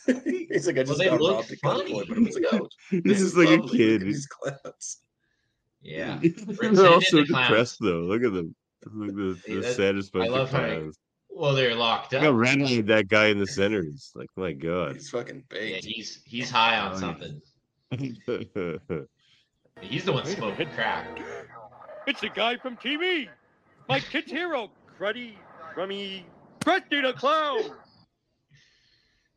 [0.25, 1.93] he's like I just they got look robbed at funny.
[1.93, 2.69] gunpoint, but it was like oh,
[3.05, 4.03] This is like a kid.
[4.03, 4.99] at these clowns.
[5.81, 6.19] Yeah.
[6.23, 6.31] They're
[6.87, 7.49] all so Pretended clowns.
[7.49, 8.01] depressed though.
[8.01, 8.55] Look at them.
[8.93, 10.99] Look at the, See, the that- saddest bunch love of clowns.
[11.35, 12.35] Well, they're locked Look how up.
[12.37, 14.13] red-eyed that guy in the center is.
[14.15, 14.95] Like my god.
[14.97, 15.85] He's fucking Yeah, big.
[15.85, 17.41] he's he's high on something.
[19.81, 21.07] He's the one smoking crack.
[22.07, 23.29] It's the guy from TV.
[23.93, 25.35] My kid's hero, Cruddy,
[25.75, 26.25] Crummy,
[26.65, 27.61] Krusty the Clown.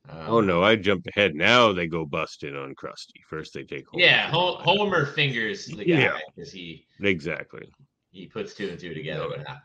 [0.10, 1.36] oh Um, no, I jumped ahead.
[1.36, 3.20] Now they go busting on Krusty.
[3.30, 4.04] First they take Homer.
[4.06, 6.18] Yeah, Ho- Homer fingers the guy Yeah.
[6.34, 7.70] because he Exactly.
[8.12, 9.28] he puts two and two together.
[9.36, 9.58] But.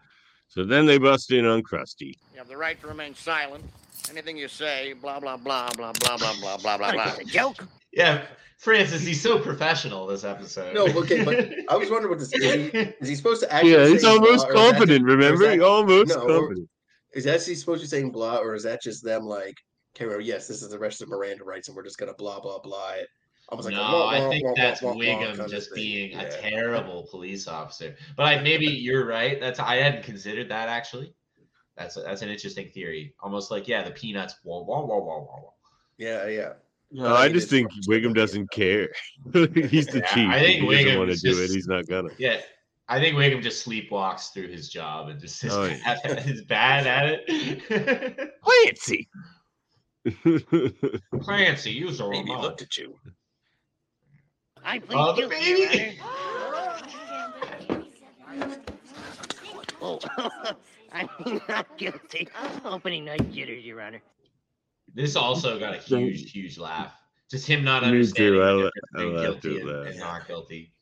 [0.48, 2.14] So then they bust in on Krusty.
[2.32, 3.64] You have the right to remain silent.
[4.10, 7.14] Anything you say, blah, blah, blah, blah, blah, blah, blah, blah, blah, blah.
[7.20, 7.64] A joke?
[7.92, 8.26] Yeah,
[8.58, 10.74] Francis, he's so professional this episode.
[10.74, 12.42] No, okay, but I was wondering what this is.
[12.42, 13.72] He, is he supposed to actually?
[13.72, 14.88] Yeah, he's almost blah, or is that confident.
[14.88, 16.54] just- or is remember, that- almost no, or-
[17.14, 19.56] Is that he supposed to be saying blah, or is that just them like,
[19.96, 22.38] okay, well, yes, this is the rest of Miranda rights, and we're just gonna blah
[22.40, 23.08] blah blah it.
[23.48, 25.74] Almost like a no, wah, I think wah, that's wah, wah, wah Wiggum just thing.
[25.74, 27.96] being a terrible police officer.
[28.16, 29.40] But I, maybe you're right.
[29.40, 31.12] That's I hadn't considered that actually.
[31.76, 33.14] That's that's an interesting theory.
[33.20, 34.36] Almost like yeah, the peanuts.
[34.44, 35.50] Wah, wah, wah, wah, wah, wah.
[35.98, 36.52] Yeah, yeah.
[36.92, 38.88] No, I I just think from Wiggum doesn't care.
[39.32, 40.28] he's the Yeah, chief.
[40.28, 41.34] I think he doesn't Wiggum want to do it.
[41.42, 42.08] just- He's not gonna.
[42.18, 42.40] Yeah,
[42.88, 46.42] I think Wiggum just sleepwalks through his job and just is, Oh, bad, at, is
[46.42, 48.32] bad at it.
[48.42, 49.08] Clancy.
[51.22, 52.42] Clancy, use the Maybe remote.
[52.42, 52.96] looked at you.
[54.64, 55.98] I plead Oh, the guilty, baby.
[55.98, 57.80] Your
[59.82, 59.98] Oh,
[60.92, 61.08] I'm
[61.48, 62.28] not guilty.
[62.64, 64.02] Opening night jitters, Your Honor.
[64.94, 66.92] This also got a huge, huge laugh.
[67.30, 69.86] Just him not Me understanding too, I I laughed guilty at and, that.
[69.92, 70.72] and not guilty.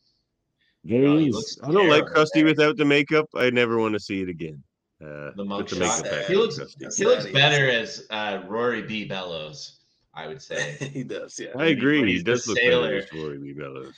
[0.86, 1.34] Games.
[1.34, 2.24] looks I don't like terrible.
[2.24, 3.26] Krusty without the makeup.
[3.34, 4.62] I never want to see it again.
[5.02, 5.78] Uh, The with mugshot.
[6.04, 6.96] makeup He looks- Krusty.
[6.96, 9.04] He looks Sad, better as uh, Rory B.
[9.04, 9.80] Bellows,
[10.14, 10.76] I would say.
[10.92, 11.50] he does, yeah.
[11.56, 12.00] I agree.
[12.00, 12.82] when He does look sailor.
[12.86, 13.52] better as Rory B.
[13.52, 13.94] Bellows.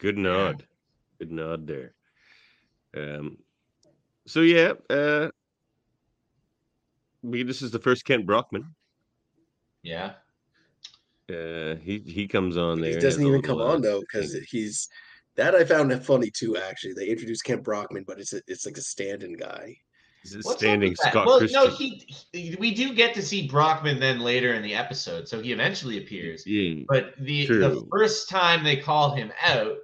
[0.00, 0.64] Good nod.
[1.20, 1.94] Good nod there.
[2.96, 3.38] Um.
[4.26, 4.72] So yeah.
[4.90, 5.28] Uh.
[7.22, 8.74] We, this is the first Kent Brockman.
[9.82, 10.12] Yeah.
[11.30, 12.94] Uh, he he comes on there.
[12.94, 14.88] He doesn't even come on though, because he's
[15.36, 16.56] that I found funny too.
[16.56, 19.76] Actually, they introduced Kent Brockman, but it's a, it's like a stand-in guy.
[20.22, 20.94] He's a What's standing?
[20.94, 21.64] Scott well, Christian.
[21.64, 22.56] no, he, he.
[22.60, 26.46] We do get to see Brockman then later in the episode, so he eventually appears.
[26.46, 26.84] Yeah.
[26.88, 29.76] But the the first time they call him out,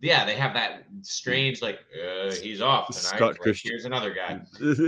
[0.00, 3.00] yeah, they have that strange like uh, he's off tonight.
[3.02, 3.70] Scott Like, Christian.
[3.72, 4.40] Here's another guy.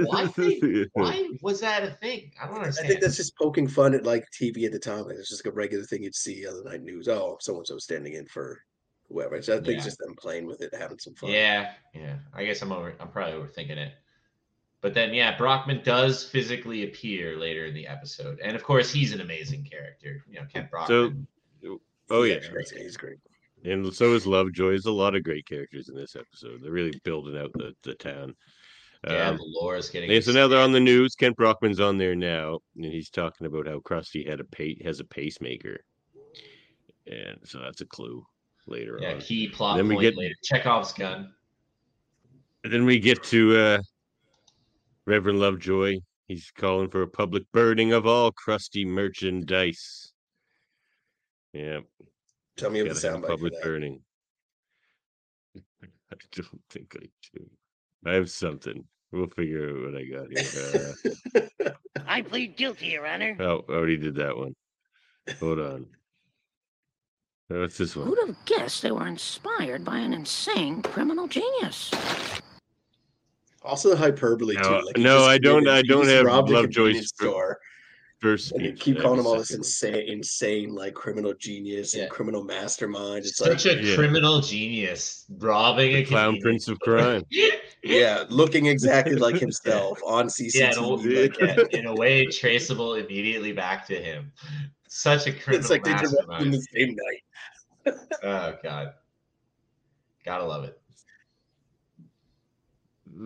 [0.04, 2.32] Why they- Why was that a thing?
[2.40, 2.88] I don't I understand.
[2.88, 5.04] think that's just poking fun at like TV at the time.
[5.04, 7.08] Like it's just like a regular thing you'd see on the night news.
[7.08, 8.60] Oh, so and so standing in for
[9.08, 9.40] whoever.
[9.40, 9.74] So I think Yeah.
[9.76, 11.30] it's just them playing with it, having some fun.
[11.30, 12.16] Yeah, yeah.
[12.34, 12.94] I guess I'm over.
[13.00, 13.92] I'm probably overthinking it.
[14.80, 19.12] But then, yeah, Brockman does physically appear later in the episode, and of course, he's
[19.12, 20.22] an amazing character.
[20.28, 21.26] You know, Kent Brockman.
[21.64, 22.70] So, Oh yeah, He's great.
[22.70, 23.16] He's great.
[23.64, 24.70] And so is Lovejoy.
[24.70, 26.60] There's a lot of great characters in this episode.
[26.62, 28.34] They're really building out the, the town.
[29.06, 30.10] yeah, Um, the lore is getting.
[30.10, 31.14] yeah, so now they're on the news.
[31.14, 35.00] Kent Brockman's on there now, and he's talking about how Krusty had a pa- has
[35.00, 35.80] a pacemaker,
[37.06, 38.24] and so that's a clue
[38.66, 39.14] later Yeah, on.
[39.16, 40.34] Yeah, key plot Then we get- later.
[40.42, 41.32] Chekhov's gun.
[42.64, 43.82] And then we get to uh,
[45.06, 45.98] Reverend Lovejoy.
[46.26, 50.12] He's calling for a public burning of all Krusty merchandise.
[51.54, 51.78] Yeah,
[52.58, 53.28] Tell me of the gotta have a soundbite.
[53.28, 54.00] public burning.
[55.82, 57.48] I don't think I do.
[58.04, 58.84] I have something.
[59.12, 60.94] We'll figure out what I got here.
[61.64, 61.70] Uh,
[62.06, 63.36] I plead guilty, Your Honor.
[63.40, 64.54] oh, I already did that one.
[65.40, 65.86] Hold on.
[67.50, 68.06] Uh, What's this one?
[68.06, 71.90] Who'd have guessed they were inspired by an insane criminal genius?
[73.62, 74.62] Also the hyperbole too.
[74.62, 77.58] No, Like no, I don't- I don't have robbed a Lovejoy's convenience fir- store.
[78.20, 82.42] First And you keep calling him all this insane, insane like criminal genius and criminal
[82.42, 83.18] mastermind.
[83.24, 83.94] It's Such like a Yeah.
[83.94, 87.22] criminal genius robbing The a clown convenience prince of crime.
[87.84, 91.22] yeah, looking exactly like himself on yeah, in a, CCTV.
[91.22, 94.32] like, yeah, in a way traceable immediately back to him.
[94.88, 96.54] Such a criminal it's like they directed him mastermind.
[96.54, 97.22] the same night.
[98.22, 98.94] Oh god,
[100.24, 100.78] gotta love it.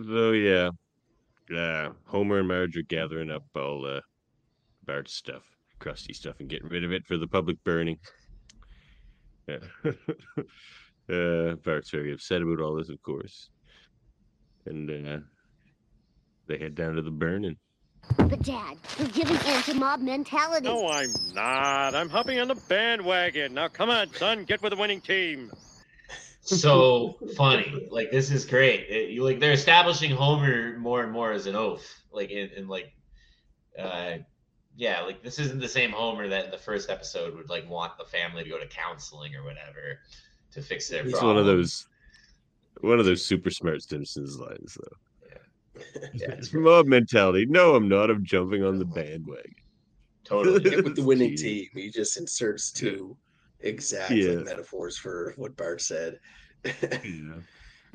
[0.05, 0.69] So yeah,
[1.49, 3.99] yeah, Homer and Marge are gathering up all uh,
[4.85, 5.43] Bart's stuff,
[5.79, 7.97] Krusty stuff, and getting rid of it for the public burning.
[9.47, 9.57] Yeah.
[11.13, 13.49] uh, Bart's very upset about all this, of course,
[14.65, 15.19] and uh,
[16.47, 17.57] they head down to the burning.
[18.17, 20.67] But Dad, you're giving in to mob mentality.
[20.67, 21.95] No, I'm not.
[21.95, 23.53] I'm hopping on the bandwagon.
[23.53, 25.51] Now, come on, son, get with the winning team.
[26.41, 27.87] So funny.
[27.89, 28.81] Like this is great.
[28.89, 31.81] It- you like they're establishing Homer more and more as an oaf.
[32.11, 32.93] Like in, in like,
[33.79, 34.17] uh,
[34.75, 37.97] yeah, like this isn't the same Homer that in the first episode would like want
[37.97, 39.99] the family to go to counseling or whatever
[40.51, 41.35] to fix their It's problem.
[41.35, 41.87] one of those,
[42.81, 45.81] one of those super smart Simpsons lines, though.
[46.13, 47.45] Yeah, it's Mob mentality.
[47.47, 48.11] No, I'm not.
[48.11, 49.55] I'm jumping on the bandwagon.
[50.23, 50.59] totally.
[50.69, 51.39] Get with the winning Jeez.
[51.41, 51.67] team.
[51.73, 53.17] He just inserts two
[53.61, 54.35] exact like, Yeah.
[54.43, 56.19] metaphors for what Bart said.
[56.63, 57.39] Yeah.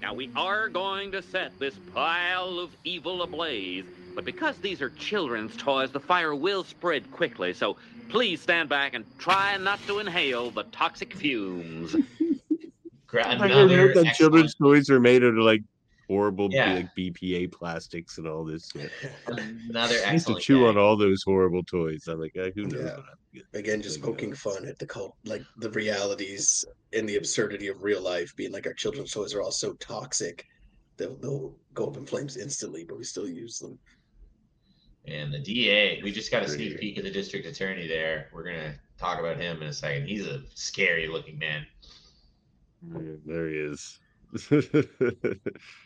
[0.00, 3.84] Now, we are going to set this pile of evil ablaze,
[4.14, 7.76] but because these are children's toys, the fire will spread quickly, so
[8.08, 11.96] please stand back and try not to inhale the toxic fumes.
[13.08, 15.62] Gra- I heard that children's toys are made out of like
[16.08, 16.74] horrible Yeah.
[16.74, 18.70] like BPA plastics and all this.
[18.72, 18.90] shit.
[19.26, 20.68] another I used to chew gag.
[20.70, 22.08] on all those horrible toys.
[22.08, 22.80] I'm like, "Ah, who knows?
[22.80, 22.84] Yeah.
[22.84, 27.08] what I'm gonna Again, just Like, poking fun at the cult, like the realities and
[27.08, 30.46] the absurdity of real life, being like our children's toys are all so toxic,
[30.96, 33.78] they'll, they'll go up in flames instantly, but we still use them.
[35.06, 38.28] And the DA, we just got a sneak peek of the district attorney there.
[38.32, 40.06] We're gonna talk about him in a second.
[40.08, 41.66] He's a scary looking man.
[43.26, 43.98] There he is.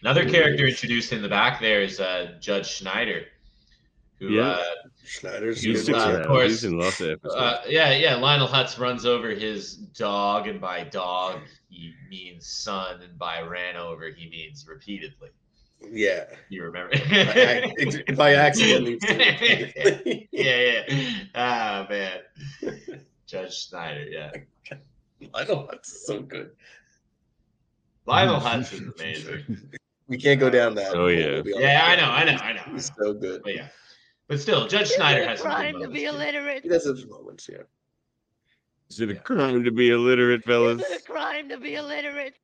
[0.02, 3.22] Another character introduced in the back there is uh, Judge Schneider,
[4.18, 4.50] who, Yeah.
[4.50, 4.62] uh,
[5.04, 7.34] Schneider's He's, He uh, of course, He's in lots of episodes.
[7.34, 8.16] uh, yeah, yeah.
[8.16, 13.76] Lionel Hutz runs over his dog, and by dog he means son, and by ran
[13.76, 15.30] over he means repeatedly.
[15.90, 16.24] yeah.
[16.48, 16.94] You remember?
[16.94, 17.72] I,
[18.08, 19.02] I, by accident,
[20.32, 21.12] yeah, yeah.
[21.34, 22.20] Ah, man.
[23.26, 24.30] Judge Schneider, yeah.
[25.34, 26.50] I know that's so good.
[28.06, 29.44] Lionel Hutz is amazing.
[30.08, 30.94] We can't go down that.
[30.94, 31.26] Oh, yeah.
[31.36, 32.62] we'll be on Yeah, I know, I know, I know.
[32.74, 33.40] He's so good.
[33.42, 33.68] But yeah,
[34.28, 36.08] but still, Judge Is Schneider it a has some good crime to moments, be too.
[36.08, 36.62] illiterate?
[36.64, 37.58] He does have moments, yeah.
[38.90, 39.20] Is it a yeah.
[39.20, 40.82] crime to be illiterate, fellas?
[40.82, 42.34] Is it a crime to be illiterate?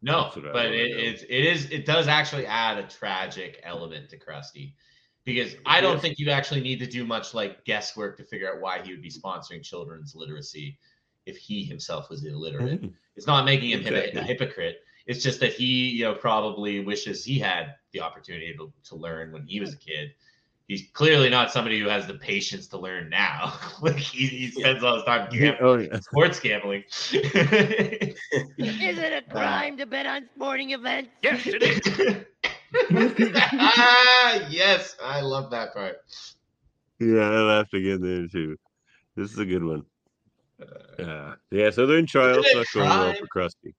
[0.00, 0.98] No, That's what I but wanna it, know.
[1.02, 4.72] it it is it does actually add a tragic element to Krusty.
[5.24, 6.00] Because I don't Yeah.
[6.00, 9.02] think you actually need to do much like guesswork to figure out why he would
[9.02, 10.78] be sponsoring children's literacy
[11.26, 12.84] if he himself was illiterate.
[13.16, 14.20] It's not making him Exactly.
[14.20, 14.78] a hypocrite.
[15.06, 19.32] It's just that he, you know, probably wishes he had the opportunity to, to learn
[19.32, 20.12] when he was a kid.
[20.68, 23.52] He's clearly not somebody who has the patience to learn now.
[23.82, 26.00] like he, he spends all his time gambling, oh yeah.
[26.00, 26.84] sports gambling.
[27.12, 27.14] Is
[28.58, 31.10] it a crime to bet on sporting events?
[31.22, 32.24] yes, it is.
[33.54, 35.96] ah, yes, I love that part.
[37.00, 38.56] Yeah, I laughed again there too.
[39.16, 39.84] This is a good one.
[40.98, 42.38] Uh, yeah, so they're in trial.
[42.38, 43.74] Isn't It's it not going well for Krusty.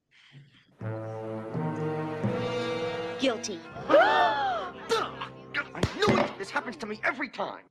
[3.20, 3.60] Guilty.
[3.90, 6.38] I knew it!
[6.38, 7.64] This happens to me every time.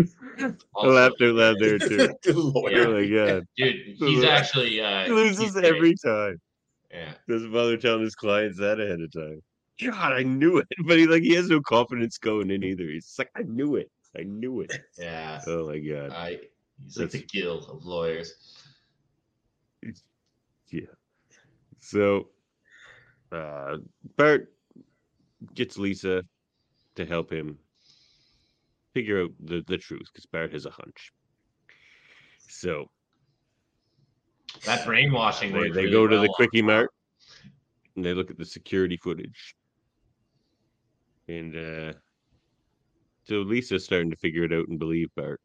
[0.00, 2.08] I laughed out loud there too.
[2.22, 2.34] Good.
[2.36, 5.66] Oh my god, Dude, he's actually uh, he loses he's great.
[5.66, 6.40] every time.
[6.90, 7.12] Yeah.
[7.28, 9.40] Doesn't bother telling his clients that ahead of time.
[9.82, 10.66] God, I knew it.
[10.86, 12.84] But he like he has no confidence going in either.
[12.84, 13.90] He's like, I knew it.
[14.18, 14.72] I knew it.
[14.98, 15.40] Yeah.
[15.46, 16.10] Oh my god.
[16.12, 16.40] I
[16.82, 18.34] he's like the guild of lawyers.
[20.70, 20.86] Yeah.
[21.80, 22.28] So
[23.32, 23.76] uh
[24.16, 24.52] Bart
[25.54, 26.22] gets Lisa
[26.94, 27.58] to help him
[28.94, 31.12] figure out the, the truth because Bart has a hunch.
[32.48, 32.90] So
[34.64, 36.90] That brainwashing they, they really go to well the quickie mart
[37.96, 39.54] and they look at the security footage.
[41.28, 41.92] And uh
[43.24, 45.40] so Lisa's starting to figure it out and believe Bart.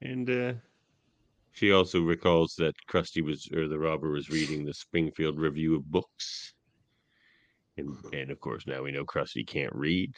[0.00, 0.52] And uh
[1.52, 5.90] she also recalls that Krusty was or the robber was reading the Springfield Review of
[5.90, 6.52] Books.
[7.78, 10.12] And and of course now we know Krusty can't read.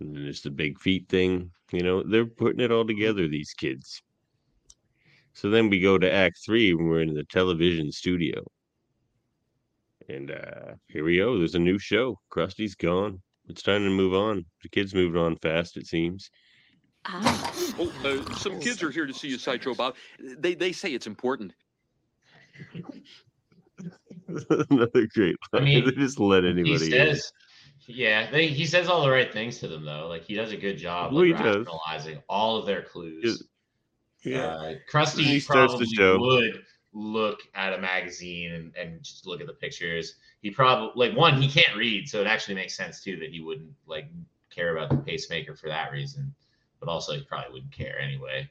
[0.00, 1.50] And then there's the big feet thing.
[1.72, 4.02] You know, they're putting it all together, these kids.
[5.32, 8.44] So then we go to Act Three when we're in the television studio.
[10.08, 11.38] And uh here we go.
[11.38, 12.18] There's a new show.
[12.30, 13.22] Krusty's gone.
[13.48, 14.44] It's time to move on.
[14.62, 16.30] The kids moved on fast, it seems.
[17.06, 19.94] Oh, uh, some kids are here to see you, Sideshow Bob.
[20.18, 21.54] They they say it's important.
[24.70, 27.16] Another great I mean, they just let anybody He in.
[27.86, 30.06] yeah, they, he says all the right things to them though.
[30.08, 31.66] Like he does a good job Well, of he does.
[32.28, 33.44] all of their clues.
[34.24, 34.46] Yeah.
[34.46, 36.18] Uh, Krusty He starts the probably show.
[36.18, 40.16] would look at a magazine and, and just look at the pictures.
[40.42, 43.40] He probably like one, he can't read, so it actually makes sense too that he
[43.40, 44.08] wouldn't like
[44.50, 46.34] care about the pacemaker for that reason.
[46.80, 48.48] But also, he probably wouldn't care anyway.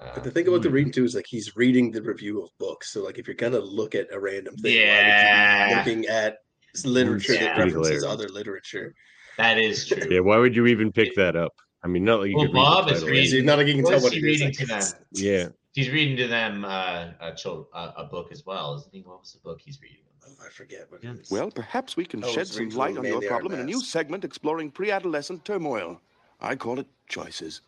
[0.00, 2.50] Uh, But the thing about the reading too is like he's reading the review of
[2.58, 2.90] books.
[2.92, 5.84] So like if you're gonna look at a random thing, why would you Yeah.
[5.84, 6.38] be looking at
[6.84, 7.40] literature Yeah.
[7.40, 8.04] that references hilarious.
[8.04, 8.94] other literature.
[9.38, 10.06] that is true.
[10.10, 11.52] Yeah, why would you even pick that up?
[11.84, 13.14] I mean, not like you Well, could read Bob the is title.
[13.16, 13.44] reading.
[13.44, 14.82] Not like you can what tell what he reading I to them?
[15.12, 15.48] Yeah.
[15.74, 19.02] He's reading to them uh, a, chil- a a book as well, isn't he?
[19.02, 20.02] What was the book he's reading?
[20.26, 21.30] Oh, I forget what it is.
[21.30, 24.24] Well, perhaps we can Oh, shed some light on your problem in a new segment
[24.24, 26.00] exploring pre-adolescent turmoil.
[26.40, 27.62] I call it choices.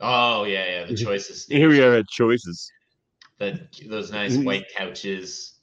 [0.00, 1.46] Oh yeah, yeah, the choices.
[1.46, 2.70] Here we are at choices.
[3.38, 4.44] The those nice mm-hmm.
[4.44, 5.58] white couches,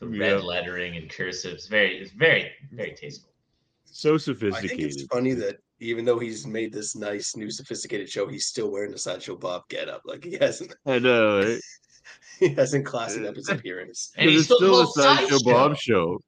[0.00, 0.38] the red Yeah.
[0.38, 1.68] lettering and cursives.
[1.68, 3.30] Very, it's very, very tasteful.
[3.84, 4.86] So I think sophisticated.
[4.86, 8.90] it's funny that even though he's made this nice new sophisticated show, he's still wearing
[8.90, 10.02] the sideshow Bob getup.
[10.04, 11.42] Like he hasn't I know.
[11.42, 11.60] Right?
[12.40, 14.12] he hasn't classied up his appearance.
[14.16, 15.52] And he's it's still still a called sideshow Sideshow.
[15.52, 16.20] Bob show.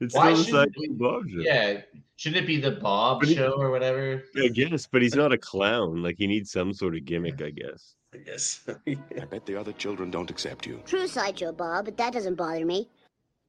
[0.00, 1.38] It's Why still a shouldn't sideshow we- Bob show.
[1.40, 1.80] Yeah,
[2.16, 4.22] shouldn't it be the Bob he- show or whatever?
[4.36, 6.02] I guess, but he's not a clown.
[6.02, 7.94] Like he needs some sort of gimmick, I guess.
[8.14, 8.60] I guess.
[8.86, 10.80] I bet the other children don't accept you.
[10.86, 12.88] True sideshow, Bob, but that doesn't bother me.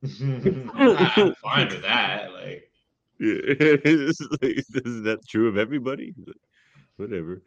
[0.22, 2.32] I'm fine with that.
[2.34, 2.70] Like,
[3.20, 3.38] Yeah.
[3.86, 4.42] It's like,
[4.86, 6.14] is that true of everybody?
[6.98, 7.42] Whatever.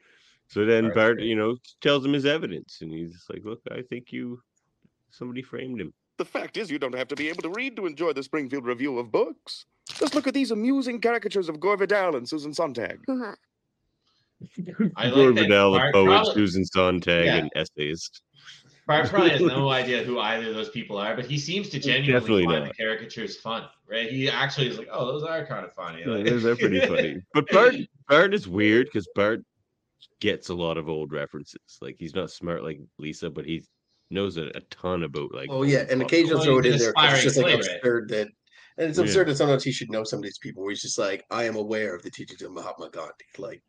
[0.49, 3.61] So then Bart's Bart, you know, tells him his evidence, and he's just like, "Look,
[3.71, 4.41] I think you,
[5.11, 7.85] somebody framed him." The fact is, you don't have to be able to read to
[7.87, 9.67] enjoy the Springfield Review of Books.
[9.89, 13.01] Just look at these amusing caricatures of Gore Vidal and Susan Sontag.
[13.09, 13.35] Uh-huh.
[14.97, 17.37] I like Gore that Vidal, a Bart poet, probably- Susan Sontag, Yeah.
[17.39, 18.23] and essayist.
[18.87, 21.81] Bart probably has no idea who either of those people are, but he seems to
[21.81, 22.77] genuinely Definitely find not.
[22.77, 24.09] the caricatures fun, right?
[24.09, 26.79] He actually is like, "Oh, those are kind of funny." Yeah, Like- they're, they're pretty
[26.87, 27.21] funny.
[27.35, 27.75] But Bart,
[28.09, 29.41] Bart is weird because Bart
[30.21, 31.79] gets a lot of old references.
[31.81, 33.65] Like he's not smart like Lisa, but he
[34.13, 35.49] knows a, a ton about like.
[35.51, 38.09] Oh yeah, and occasionally throw it in an there 'cause it's just like aspiring absurd
[38.11, 38.29] that
[38.79, 39.05] and it's Yeah.
[39.05, 41.45] absurd that sometimes he should know some of these people where he's just like, I
[41.45, 43.13] am aware of the teachings of Mahatma Gandhi.
[43.39, 43.63] Like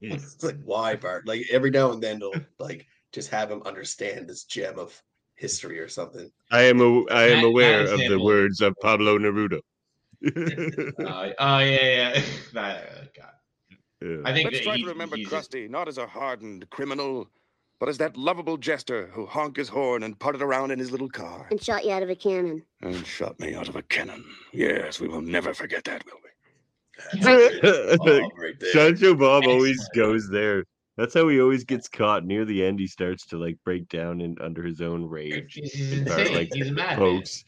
[0.00, 0.18] Yeah.
[0.42, 1.26] like why Bart?
[1.26, 5.00] Like every now and then they'll like just have him understand this gem of
[5.36, 6.30] history or something.
[6.52, 9.60] I am a, I am That- aware that of the words of Pablo Neruda.
[10.26, 10.30] Uh,
[11.38, 12.22] oh yeah, yeah.
[12.54, 13.76] that, uh, God.
[14.00, 14.16] Yeah.
[14.24, 17.28] I think Let's try he- to remember Krusty not as a hardened criminal,
[17.80, 21.08] but as that lovable jester who honked his horn and putted around in his little
[21.08, 22.62] car And shot you out of a cannon.
[22.82, 24.24] and shot me out of a cannon.
[24.52, 26.30] Yes, we will never forget that, will we?
[27.22, 28.72] Right there.
[28.72, 30.64] Sancho Bob always goes there.
[30.96, 32.24] That's how he always gets caught.
[32.24, 35.54] Near the end, he starts to like break down in under his own rage.
[35.54, 36.34] He's, he's Bart, insane.
[36.36, 36.98] like, he's a madman.
[36.98, 37.44] pokes.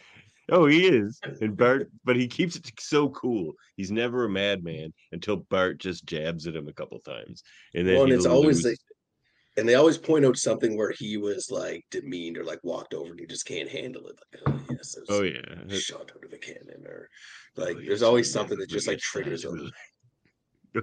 [0.48, 1.20] Oh, he is.
[1.40, 3.52] And Bart, but he keeps it so cool.
[3.76, 7.42] He's never a madman until Bart just jabs at him a couple times,
[7.74, 8.64] and then Well, and he it's always loses.
[8.64, 8.78] like
[9.56, 13.10] and they always point out something where he was like demeaned or like walked over
[13.10, 14.16] and he just can't handle it.
[14.32, 17.08] Like, oh yes, Oh there's yeah, shot out of a cannon or
[17.56, 19.50] like Oh, there's yes, always something that just like triggers that.
[19.50, 19.72] him.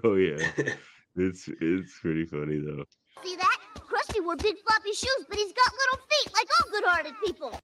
[0.03, 0.73] oh yeah.
[1.15, 2.85] It's it's pretty funny though.
[3.23, 3.57] See that?
[3.77, 7.59] Krusty wore big floppy shoes, but he's got little feet like all good-hearted people.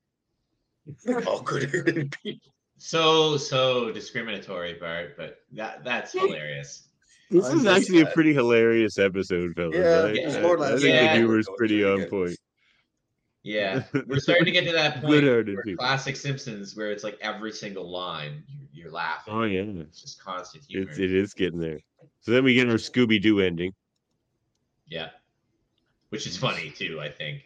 [1.28, 2.54] All good-hearted people.
[2.78, 6.89] So so discriminatory, Bart, but that that's hilarious.
[7.30, 9.76] This I'm is just actually a pretty hilarious episode, fellas.
[9.76, 11.14] Yeah, I, it's I- I think Yeah.
[11.14, 12.10] the humor is pretty on it.
[12.10, 12.38] point.
[13.44, 15.24] Yeah, we're starting to get to that point.
[15.24, 15.76] Where people.
[15.78, 19.34] classic Simpsons, where it's like every single line you're, you're laughing.
[19.34, 20.90] Oh yeah, It's just constant humor.
[20.90, 21.80] it's it is getting there.
[22.22, 23.74] So then we get our Scooby Doo ending.
[24.88, 25.10] Yeah,
[26.10, 27.00] which is funny too.
[27.00, 27.46] I think.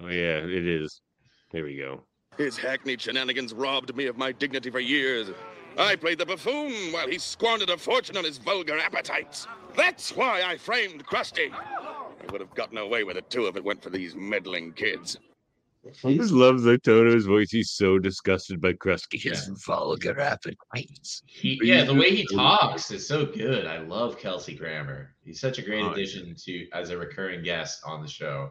[0.00, 1.00] Oh yeah, it is.
[1.52, 2.02] There we go.
[2.38, 5.28] His hackneyed shenanigans robbed me of my dignity for years.
[5.78, 9.46] I played the buffoon while he squandered a fortune on his vulgar appetites.
[9.76, 11.52] That's why I framed Krusty.
[11.52, 15.18] I would have gotten away with it too if it went for these meddling kids.
[16.04, 17.50] I just love the tone of his voice.
[17.52, 19.20] He's so disgusted by Krusty.
[19.22, 19.54] His Yeah.
[19.66, 21.22] vulgar appetites.
[21.26, 23.66] He, yeah, the way he talks is so good.
[23.66, 25.14] I love Kelsey Grammer.
[25.24, 25.92] He's such a great Oh, yeah.
[25.92, 28.50] addition to as a recurring guest on the show.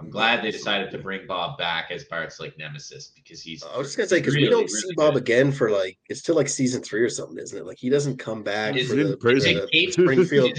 [0.00, 3.64] I'm glad they decided to bring Bob back as Bart's like nemesis because he's.
[3.64, 5.22] I was just gonna say because we don't see Bob good.
[5.22, 7.66] again for like it's still like season three or something, isn't it?
[7.66, 9.54] Like he doesn't come back Is for it the, for prison?
[9.56, 10.56] the Cape- Springfield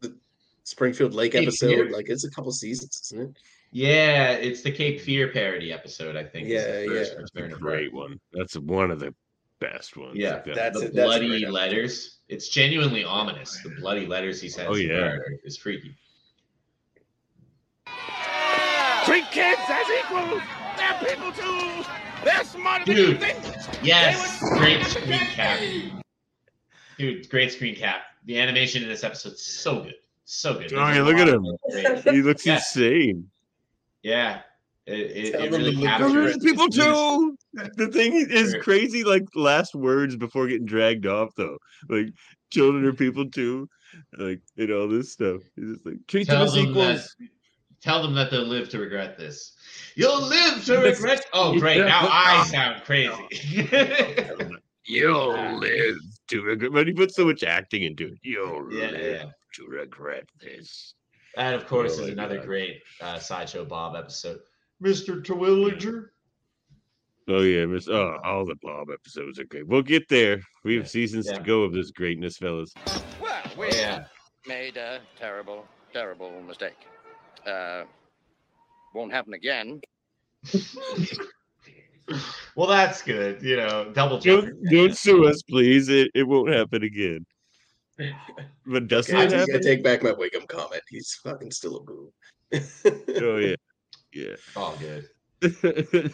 [0.00, 0.16] the
[0.64, 1.68] Springfield Lake Cape episode.
[1.74, 1.90] Fear?
[1.90, 3.36] Like it's a couple seasons, isn't it?
[3.72, 6.16] Yeah, it's the Cape Fear parody episode.
[6.16, 6.48] I think.
[6.48, 7.20] Yeah, the yeah.
[7.34, 8.18] That's a great one.
[8.32, 9.14] That's one of the
[9.60, 10.16] best ones.
[10.16, 10.54] Yeah, Like that.
[10.54, 11.52] That's the it, that's bloody great episode.
[11.52, 12.18] letters.
[12.28, 13.60] It's genuinely ominous.
[13.62, 15.00] The bloody letters he sends Oh, yeah.
[15.16, 15.94] Bart is freaky.
[19.04, 20.42] Treat kids as equals.
[20.76, 21.84] They're people too.
[22.24, 23.38] They're smarter than you think.
[23.82, 25.60] Yes, great screen cap.
[26.98, 28.02] Dude, great screen cap.
[28.26, 29.94] The animation in this episode is so good.
[30.24, 30.72] So good.
[30.74, 31.44] Oh, yeah, look at him.
[32.14, 32.56] He looks Yeah.
[32.56, 33.30] insane.
[34.02, 34.40] Yeah.
[34.86, 37.36] It, it, it really captures people it's really- too.
[37.76, 41.58] The thing is crazy, like last words before getting dragged off, though.
[41.88, 42.08] Like
[42.50, 43.68] children are people too,
[44.18, 45.42] like and all this stuff.
[45.56, 47.16] It's just like treat them as them, that, equals.
[47.82, 49.52] Tell them that they'll live to regret this.
[49.96, 51.24] You'll live to This- regret.
[51.32, 51.78] Oh, great.
[51.78, 53.12] Now I sound crazy.
[54.86, 55.96] You'll live
[56.28, 56.72] to regret.
[56.72, 58.18] But he put so much acting into it.
[58.22, 59.30] You'll Yeah, live yeah.
[59.54, 60.94] to regret this.
[61.36, 62.46] that, of course, Oh is another God.
[62.46, 64.40] great uh, Sideshow Bob episode.
[64.82, 65.22] Mr.
[65.24, 66.06] Terwilliger.
[67.28, 67.86] Oh yeah, miss.
[67.88, 69.66] Oh, all the Bob episodes are great.
[69.68, 70.40] We'll get there.
[70.64, 71.34] We have seasons yeah.
[71.34, 72.72] to go of this greatness, fellas.
[73.20, 74.06] Well, we Yeah.
[74.46, 76.76] made a terrible, terrible mistake.
[77.46, 77.84] Uh,
[78.94, 79.80] won't happen again.
[82.56, 83.42] Well, that's good.
[83.42, 84.44] You know, double jump.
[84.44, 85.88] Don't don't sue us, please.
[85.88, 87.24] It it won't happen again.
[88.66, 90.82] But doesn't Okay, I'm it just gonna take back my Wiggum comment.
[90.88, 92.12] He's fucking still a boo.
[93.22, 93.54] Oh yeah,
[94.12, 94.34] yeah.
[94.56, 95.08] All good.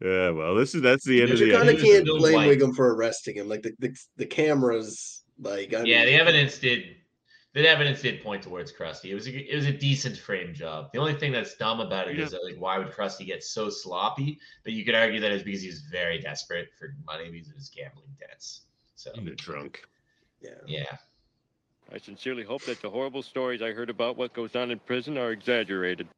[0.00, 0.30] yeah.
[0.30, 2.58] Well, this is that's the end But of you the kind of can't blame White.
[2.58, 3.48] Wiggum for arresting him.
[3.48, 6.95] Like the the, the cameras, like I Yeah, mean, the evidence did.
[7.56, 9.06] The evidence did point towards Krusty.
[9.06, 10.90] It was a, it was a decent frame job.
[10.92, 13.70] The only thing that's dumb about it is that like why would Krusty get so
[13.70, 14.38] sloppy?
[14.62, 17.54] But you could argue that it's because he was very desperate for money because of
[17.54, 18.66] his gambling debts.
[18.94, 19.80] So in the trunk.
[20.42, 20.50] Yeah.
[20.66, 20.96] yeah,
[21.90, 25.16] I sincerely hope that the horrible stories I heard about what goes on in prison
[25.16, 26.08] are exaggerated.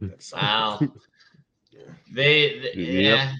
[0.00, 0.78] that's wow.
[2.14, 3.30] they, they Yep.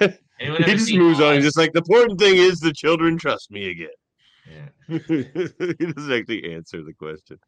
[0.00, 0.08] yeah.
[0.40, 1.36] Anyone he just seen moves on.
[1.36, 3.90] He's just like the important thing is the children trust me again.
[4.50, 4.98] Yeah.
[5.08, 7.38] he doesn't actually answer the question.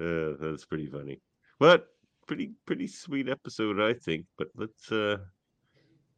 [0.00, 1.20] Uh, that's pretty funny,
[1.58, 1.88] but
[2.26, 4.26] pretty pretty sweet episode, I think.
[4.36, 5.18] But let's uh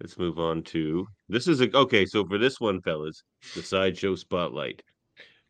[0.00, 2.04] let's move on to this is a okay.
[2.04, 3.22] So for this one, fellas,
[3.54, 4.82] the sideshow spotlight.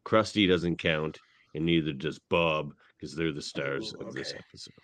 [0.04, 1.18] Krusty doesn't count,
[1.54, 4.74] and neither does Bob because they're the stars Ooh, of this episode.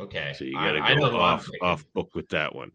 [0.00, 0.32] Okay.
[0.36, 2.70] So you gotta know go I'm off off book with that one.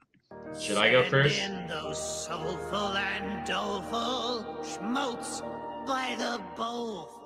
[0.60, 1.40] Should I go first?
[1.40, 5.42] In those soulful and doleful schmotes
[5.86, 7.20] by the bowlful.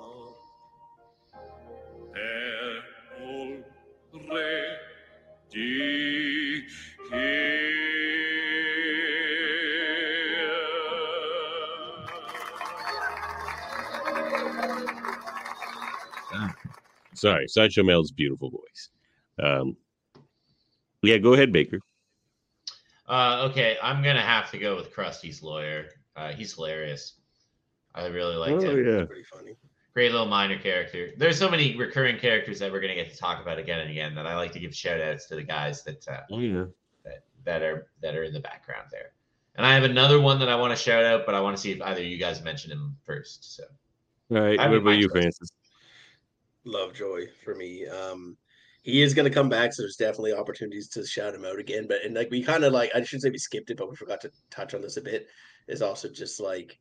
[17.24, 18.89] Sorry, Sideshow Mel's beautiful voice.
[19.41, 19.78] Um,
[21.04, 21.80] yeah, go ahead, Baker.
[23.08, 25.86] Uh, okay, I'm gonna have to go with Krusty's lawyer.
[26.18, 27.14] Uh, he's hilarious.
[27.95, 28.85] I really liked Oh him.
[28.85, 29.55] yeah, pretty funny.
[29.93, 31.11] Great little minor character.
[31.17, 34.15] There's so many recurring characters that we're gonna get to talk about again and again
[34.15, 36.65] that I like to give shout outs to the guys that uh, oh yeah.
[37.05, 39.11] that that are that are in the background there.
[39.55, 41.61] And I have another one that I want to shout out, but I want to
[41.61, 43.55] see if either you guys mention him first.
[43.55, 43.63] So
[44.31, 45.11] All right, I what about you, choice.
[45.11, 45.49] Francis?
[46.65, 47.85] Lovejoy for me.
[47.87, 48.35] Um,
[48.81, 51.85] he is going to come back, so there's definitely opportunities to shout him out again.
[51.87, 53.95] But and like we kind of like I shouldn't say we skipped it, but we
[53.95, 55.27] forgot to touch on this a bit.
[55.67, 56.79] Is also just like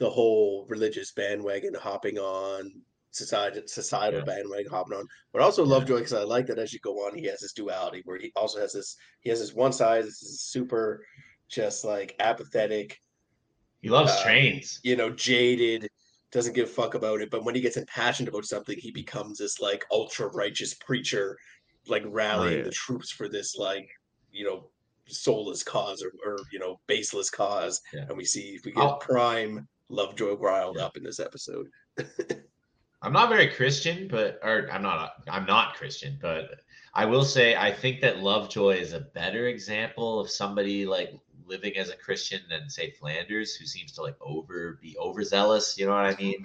[0.00, 2.72] the whole religious bandwagon hopping on
[3.12, 4.24] society societal Yeah.
[4.24, 7.26] bandwagon hopping on, but also Lovejoy because I like that as you go on, he
[7.26, 10.40] has this duality where he also has this he has this one side this is
[10.40, 11.04] super
[11.48, 12.98] just like apathetic
[13.82, 14.78] he loves Uh, trains.
[14.84, 15.88] you know, jaded,
[16.32, 17.30] doesn't give a fuck about it.
[17.30, 21.36] But when he gets impassioned about something, he becomes this like ultra righteous preacher,
[21.88, 22.64] like rallying yeah.
[22.64, 23.88] the troops for this like
[24.30, 24.70] you know
[25.08, 27.80] soulless cause or, or you know baseless cause.
[27.92, 28.04] Yeah.
[28.08, 31.68] And we see if we get I'll- prime Lovejoy riled up in this episode.
[33.02, 36.60] I'm not very Christian, but or I'm not I'm not Christian, but
[36.94, 41.12] I will say I think that Lovejoy is a better example of somebody like
[41.46, 45.78] living as a Christian than say Flanders, who seems to like over be overzealous.
[45.78, 46.44] You know what I mean?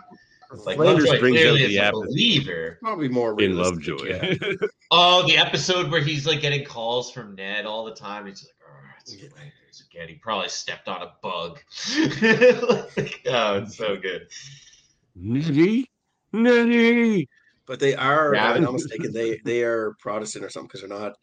[0.63, 2.77] Like Flanders Lovejoy brings out clearly the is a believer.
[2.81, 4.05] Probably more in Lovejoy.
[4.05, 4.33] yeah.
[4.91, 8.27] Oh, the episode where he's like getting calls from Ned all the time.
[8.27, 10.07] He's like, oh, it's Flanders again.
[10.07, 11.59] He probably stepped on a bug.
[12.97, 14.27] Like, oh, it's so good.
[15.15, 15.89] Nettie,
[16.33, 17.27] Nettie.
[17.65, 20.89] But they are, if I'm not mistaken, they they are Protestant or something because they're
[20.89, 21.13] not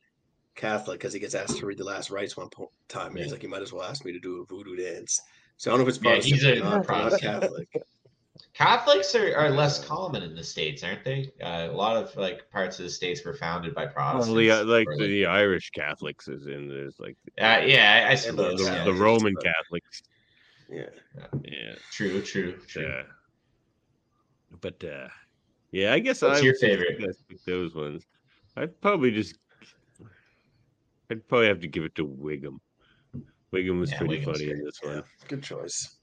[0.56, 0.98] Catholic.
[0.98, 3.42] Because he gets asked to read the last rites one po- time, and he's like,
[3.42, 5.20] "You might as well ask me to do a voodoo dance."
[5.56, 7.68] So I don't know if it's Yeah, Protestant he's or a not, they're not Catholic.
[8.54, 11.32] Catholics are, are less common in the states, aren't they?
[11.42, 14.28] Uh, a lot of like parts of the states were founded by Protestants.
[14.28, 18.12] Well, the, uh, like or, the Irish Catholics is in there's like Uh, yeah, I,
[18.12, 18.58] I the, suppose.
[18.58, 18.84] the, yeah.
[18.84, 20.02] the Roman Catholics.
[20.68, 20.86] Yeah.
[21.44, 21.74] Yeah.
[21.92, 22.82] True, true, true.
[22.88, 23.02] Yeah.
[24.60, 25.08] But uh
[25.70, 26.98] yeah, I guess What's I your favorite?
[26.98, 28.04] pick those ones.
[28.56, 29.36] I'd probably just
[31.10, 32.58] I'd probably have to give it to Wiggum.
[33.52, 35.02] Wiggum was Yeah, pretty Wiggum's funny in this one.
[35.28, 35.96] Good choice.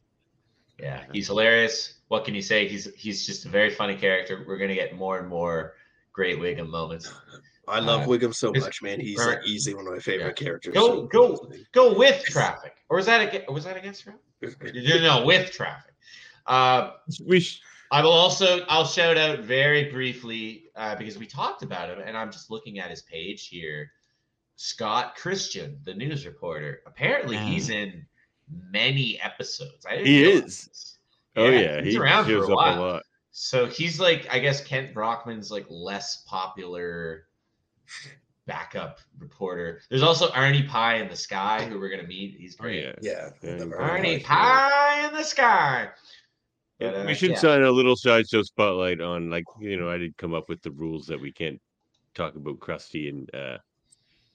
[0.79, 1.95] Yeah, he's hilarious.
[2.07, 2.67] What can you say?
[2.67, 4.43] He's he's just a very funny character.
[4.47, 5.75] We're gonna get more and more
[6.13, 7.11] great Wiggum moments.
[7.67, 8.99] I love Uh, Wiggum so much, man.
[8.99, 9.37] He's Right.
[9.37, 10.73] like easily one of my favorite characters.
[10.73, 13.49] Go So- go go with traffic, or was that against?
[13.51, 14.73] Was that against traffic?
[14.73, 15.93] No, no, with traffic.
[16.47, 16.91] Uh,
[17.25, 17.61] we sh-
[17.91, 22.17] I will also I'll shout out very briefly uh, because we talked about him, and
[22.17, 23.91] I'm just looking at his page here.
[24.55, 26.81] Scott Christian, the news reporter.
[26.85, 28.05] Apparently, he's in
[28.71, 29.85] many episodes.
[29.85, 30.65] I He is.
[30.65, 30.97] this.
[31.35, 32.79] Oh yeah, he's he around for shows a up while.
[32.79, 33.03] a lot.
[33.31, 37.27] So he's like, I guess Kent Brockman's like less popular
[38.47, 39.81] backup reporter.
[39.89, 42.35] There's also Arnie Pye in the Sky, who we're gonna meet.
[42.37, 42.85] He's great.
[42.85, 43.29] Oh, yeah.
[43.41, 43.59] Yeah.
[43.59, 45.89] Arnie Pye in the Sky.
[46.79, 47.37] But, uh, we should yeah.
[47.37, 50.71] sign a little sideshow spotlight on like you know I did come up with the
[50.71, 51.61] rules that we can't
[52.15, 53.57] talk about Krusty and uh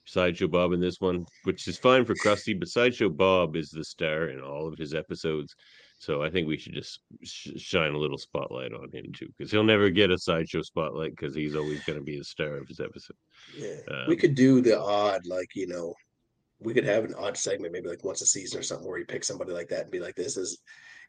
[0.06, 3.84] Sideshow Bob in this one, which is fine for Krusty, but Sideshow Bob is the
[3.84, 5.54] star in all of his episodes.
[5.98, 9.50] So I think we should just sh- shine a little spotlight on him too, because
[9.50, 12.68] he'll never get a sideshow spotlight because he's always going to be the star of
[12.68, 13.16] his episode.
[13.56, 13.76] Yeah.
[13.90, 15.94] Um, we could do the odd, like, you know,
[16.60, 19.06] we could have an odd segment, maybe like once a season or something, where you
[19.06, 20.58] pick somebody like that and be like, this is,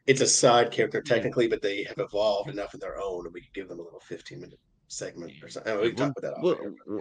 [0.06, 3.42] it's a side character technically, but they have evolved enough of their own, and we
[3.42, 5.78] could give them a little 15 minute segment or something.
[5.80, 6.36] We can talk about that.
[6.38, 7.00] off We'll, air.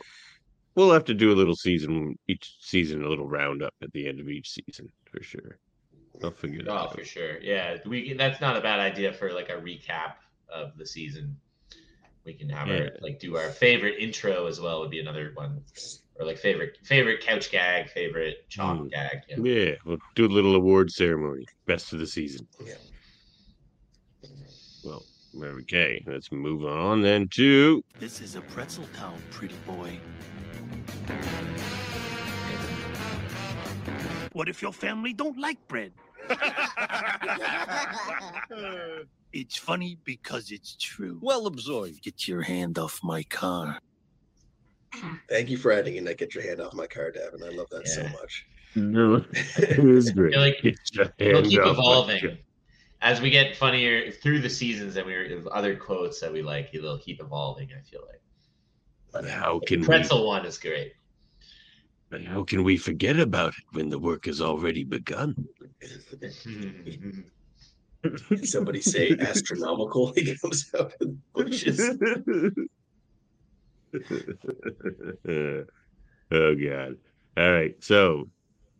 [0.76, 4.07] We'll- we'll have to do a little season each season, a little roundup at the
[4.07, 5.57] end of each season for sure.
[6.23, 6.95] I'll figure that Oh, out.
[6.97, 7.39] for sure.
[7.41, 10.15] Yeah, we that's not a bad idea for like a recap
[10.49, 11.38] of the season.
[12.23, 15.63] We can have our like do our favorite intro as well would be another one,
[16.15, 18.89] or like favorite favorite couch gag, favorite chalk Mm.
[18.91, 19.17] gag.
[19.28, 19.38] Yeah.
[19.43, 21.45] Yeah, we'll do a little award ceremony.
[21.65, 22.47] Best of the season.
[22.65, 22.76] Yeah.
[24.84, 25.05] Well,
[25.38, 29.99] okay, let's move on then to This is a pretzel town, pretty boy.
[34.34, 35.93] What if your family don't like bread?
[39.32, 41.20] it's funny because it's true.
[41.22, 42.01] Well absorbed.
[42.01, 43.80] Get your hand off my car.
[45.30, 46.18] Thank you for adding in that.
[46.18, 47.45] Get your hand off my car, Davan.
[47.45, 48.45] I love that so much.
[48.76, 49.24] No,
[49.57, 50.32] it was great.
[50.34, 52.32] feel like Get your It'll keep off my evolving car.
[53.01, 56.74] as we get funnier through the seasons, and we're other quotes that we like.
[56.74, 57.70] They'll keep evolving.
[57.78, 58.22] I feel like.
[59.16, 59.86] But how can we?
[59.86, 60.91] Pretzel one is great.
[62.11, 65.34] But how can we forget about it when the work has already begun?
[68.03, 70.11] Did somebody say astronomical?
[70.13, 71.80] He comes out of the bushes.
[76.32, 76.95] oh god!
[77.38, 78.30] All right, so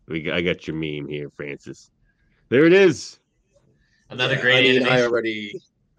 [0.10, 1.90] we got, I got your meme here, Francis.
[2.50, 3.20] There it is.
[4.10, 5.54] Another Yeah, great I mean, I already,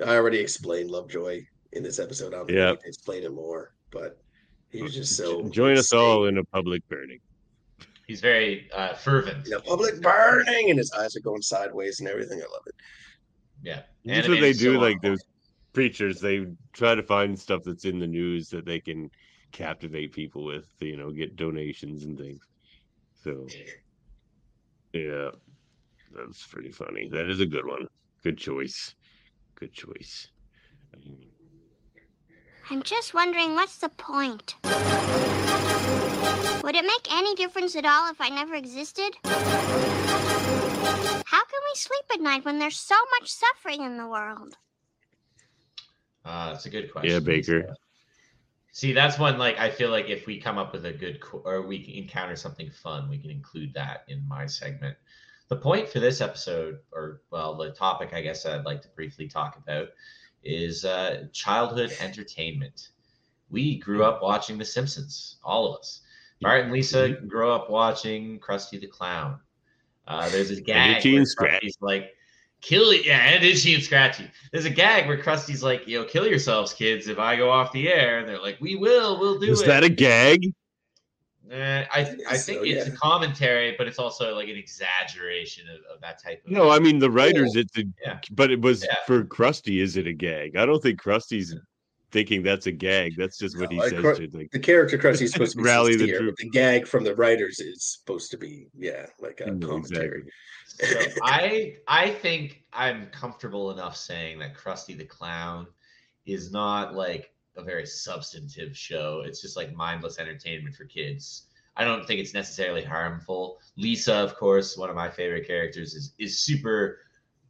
[0.05, 1.41] I already explained Lovejoy
[1.73, 2.35] in this episode.
[2.35, 2.73] I don't Yeah.
[2.73, 4.19] need to explain it more, but
[4.71, 5.49] he was just so.
[5.49, 7.21] Join us all in a public burning.
[8.07, 9.47] He's very uh, fervent.
[9.47, 12.39] in a public burning, and his eyes are going sideways and everything.
[12.39, 12.75] I love it.
[13.63, 13.83] Yeah.
[14.05, 14.75] That's what they do.
[14.75, 15.25] so like those
[15.73, 19.11] preachers, they try to find stuff that's in the news that they can
[19.51, 20.67] captivate people with.
[20.81, 22.41] You know, get donations and things.
[23.25, 23.49] So,
[24.93, 25.31] yeah,
[26.15, 27.09] that's pretty funny.
[27.09, 27.89] That is a good one.
[28.23, 28.95] Good choice.
[29.57, 30.29] Good choice.
[32.69, 34.57] I'm just wondering what's the point?
[36.65, 39.15] Would it make any difference at all if I never existed?
[39.25, 39.37] How
[41.45, 44.57] can we sleep at night when there's so much suffering in the world?
[46.25, 47.13] Uh, it's a good question.
[47.13, 47.73] Yeah, Baker.
[48.73, 51.43] See, that's one like I feel like if we come up with a good qu-
[51.45, 54.97] or we encounter something fun, we can include that in my segment.
[55.49, 59.29] The point for this episode, or well, the topic I guess I'd like to briefly
[59.29, 59.91] talk about
[60.47, 62.89] is uh, childhood entertainment.
[63.51, 66.01] We grew up watching The Simpsons, all of us.
[66.41, 69.41] Bart and Lisa grew up watching Krusty the Clown.
[70.07, 72.15] Uh, there's a gag where Krusty's like,
[72.61, 74.31] "Kill it!" Yeah, and Itchy and Scratchy.
[74.53, 77.89] There's a gag where Krusty's like, "Yo, kill yourselves, kids, if I go off the
[77.89, 80.53] air." And they're like, "We will, we'll do Is it." that a gag?
[81.51, 82.93] Eh, I th- I think So, it's yeah.
[82.93, 86.51] a commentary, but it's also like an exaggeration of, of that type of.
[86.51, 87.53] No, I mean the writers.
[87.55, 87.63] Cool.
[87.63, 88.19] It's a, Yeah.
[88.33, 88.97] but it was Yeah.
[89.07, 89.81] for Krusty.
[89.81, 90.57] Is it a gag?
[90.57, 91.55] I don't think Krusty's
[92.11, 93.15] thinking that's a gag.
[93.17, 95.59] That's just what he I says cr- to like The character Krusty is supposed to
[95.59, 96.43] be Rally the sincere, but troops.
[96.43, 100.25] the gag from the writers is supposed to be, yeah, like a No, commentary.
[100.67, 100.87] So
[101.23, 105.69] I I think I'm comfortable enough saying that Krusty the Clown
[106.27, 109.23] is not like a very substantive show.
[109.25, 111.45] It's just like mindless entertainment for kids.
[111.77, 113.59] I don't think it's necessarily harmful.
[113.77, 116.99] Lisa, of course, one of my favorite characters, is is super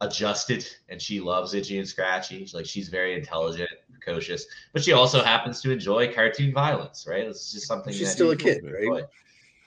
[0.01, 2.39] adjusted and she loves Itchy and Scratchy.
[2.39, 7.25] She's like she's very intelligent, precocious, but she also happens to enjoy cartoon violence, right?
[7.25, 8.83] It's just something She's that still a people kid, right?
[8.83, 9.01] enjoy.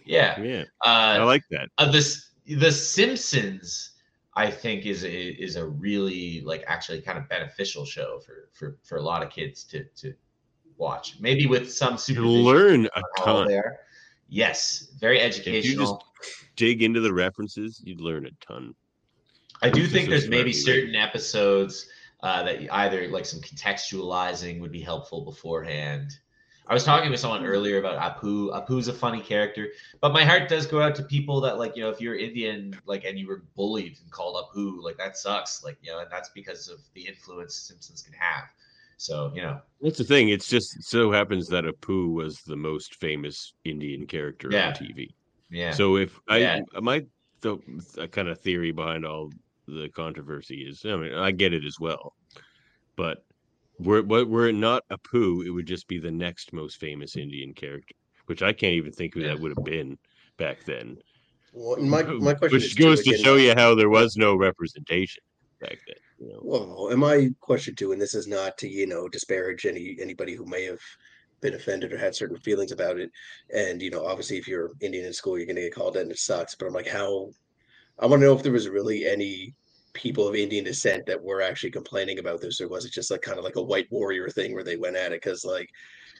[0.04, 0.40] Yeah.
[0.40, 0.64] yeah.
[0.84, 1.68] Uh, I like that.
[1.78, 3.92] uh, this the Simpsons,
[4.34, 8.78] I think, is a, is a really like actually kind of beneficial show for for
[8.82, 10.14] for a lot of kids to to
[10.80, 11.16] watch.
[11.20, 12.42] Maybe with some supervision.
[12.42, 13.46] learn a ton.
[13.48, 13.78] they are.
[14.28, 16.04] Yes, very If you just educational.
[16.56, 18.74] dig into the references, you'd learn a ton.
[19.62, 21.88] I do This think there's maybe certain episodes
[22.22, 26.12] uh, that either like some contextualizing would be helpful beforehand.
[26.66, 28.50] I was talking with someone earlier about Apu.
[28.52, 29.68] Apu's a funny character,
[30.00, 32.78] but my heart does go out to people that like you know if you're Indian
[32.86, 36.10] like and you were bullied and called Apu like that sucks like you know and
[36.10, 38.44] that's because of the influence Simpsons can have.
[39.00, 40.28] So you know That's the thing.
[40.28, 44.68] It's just so happens that Apu was the most famous Indian character Yeah.
[44.68, 45.08] on TV.
[45.48, 45.72] yeah.
[45.72, 46.60] So if I Yeah.
[46.80, 47.06] my
[47.40, 47.56] the,
[47.94, 49.30] the kind of theory behind all
[49.66, 52.12] the controversy is, I mean, I get it as well,
[52.94, 53.24] but
[53.78, 57.54] were were were it not Apu, it would just be the next most famous Indian
[57.54, 57.94] character,
[58.26, 59.96] which I can't even think who that would have been
[60.36, 60.98] back then.
[61.54, 64.36] Well, my my question Which too, goes to again, show you how there was no
[64.36, 65.22] representation
[65.60, 65.96] back then.
[66.18, 66.40] You know?
[66.42, 70.34] Well, and my question too, and this is not to you know disparage any anybody
[70.34, 70.80] who may have
[71.40, 73.10] been offended or had certain feelings about it.
[73.54, 76.12] And you know, obviously, if you're Indian in school, you're gonna get called out, and
[76.12, 76.54] it sucks.
[76.54, 77.30] But I'm like, how?
[77.98, 79.54] I want to know if there was really any
[79.92, 83.22] people of Indian descent that were actually complaining about this, or was it just like
[83.22, 85.22] kind of like a white warrior thing where they went at it?
[85.22, 85.68] Because like,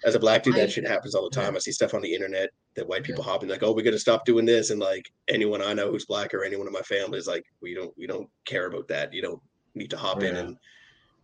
[0.05, 1.55] as a black dude, I- that shit happens all the time.
[1.57, 3.91] I see stuff on the internet that white people hop in like, oh, we got
[3.91, 6.83] to stop doing this, and like anyone I know who's black or anyone in my
[6.83, 9.13] family is like, we don't we don't care about that.
[9.13, 9.41] You don't
[9.75, 10.57] need to hop in and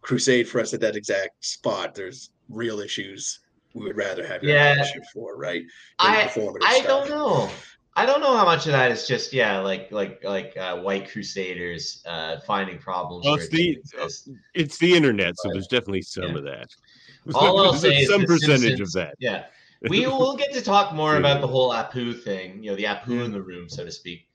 [0.03, 1.95] crusade for us at that exact spot.
[1.95, 3.41] There's real issues
[3.75, 4.73] we would rather have your Yeah.
[4.73, 5.65] attention for, right?
[5.99, 6.87] I I stuff.
[6.87, 7.51] don't know.
[7.99, 11.11] I don't know how much of that is just yeah, like like like uh, white
[11.11, 13.25] crusaders uh, finding problems.
[13.25, 16.69] Well, it's the doesn't it's the internet, so there's definitely some of that.
[17.35, 19.15] All I'll say is some The percentage Simpsons- of that.
[19.19, 19.47] Yeah,
[19.89, 22.63] we will get to talk more about the whole Apu thing.
[22.63, 24.29] You know, the Apu in the room, so to speak.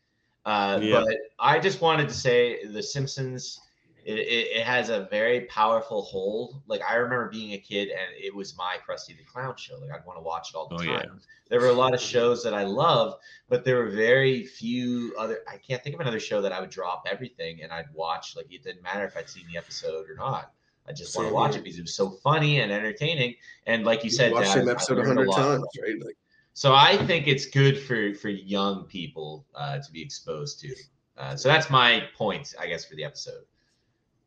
[0.45, 1.03] Uh, Yeah.
[1.05, 3.59] But I just wanted to say The Simpsons.
[4.03, 6.63] It, it, it has a very powerful hold.
[6.65, 9.77] Like I remember being a kid, and it was my Krusty the Clown show.
[9.79, 10.87] Like I'd want to watch it all the Oh, time.
[10.87, 11.19] yeah.
[11.49, 13.17] There were a lot of shows that I loved,
[13.47, 15.41] but there were very few other.
[15.47, 18.35] I can't think of another show that I would drop everything and I'd watch.
[18.35, 20.51] Like it didn't matter if I'd seen the episode or not.
[20.87, 23.35] I just want to watch it because it was so funny and entertaining.
[23.67, 25.95] And like you said, watch Daz, same episode a hundred times, right?
[26.03, 26.17] Like,
[26.53, 30.75] So I think it's good for for young people uh, to be exposed to.
[31.17, 33.43] Uh, so that's my point, I guess, for the episode.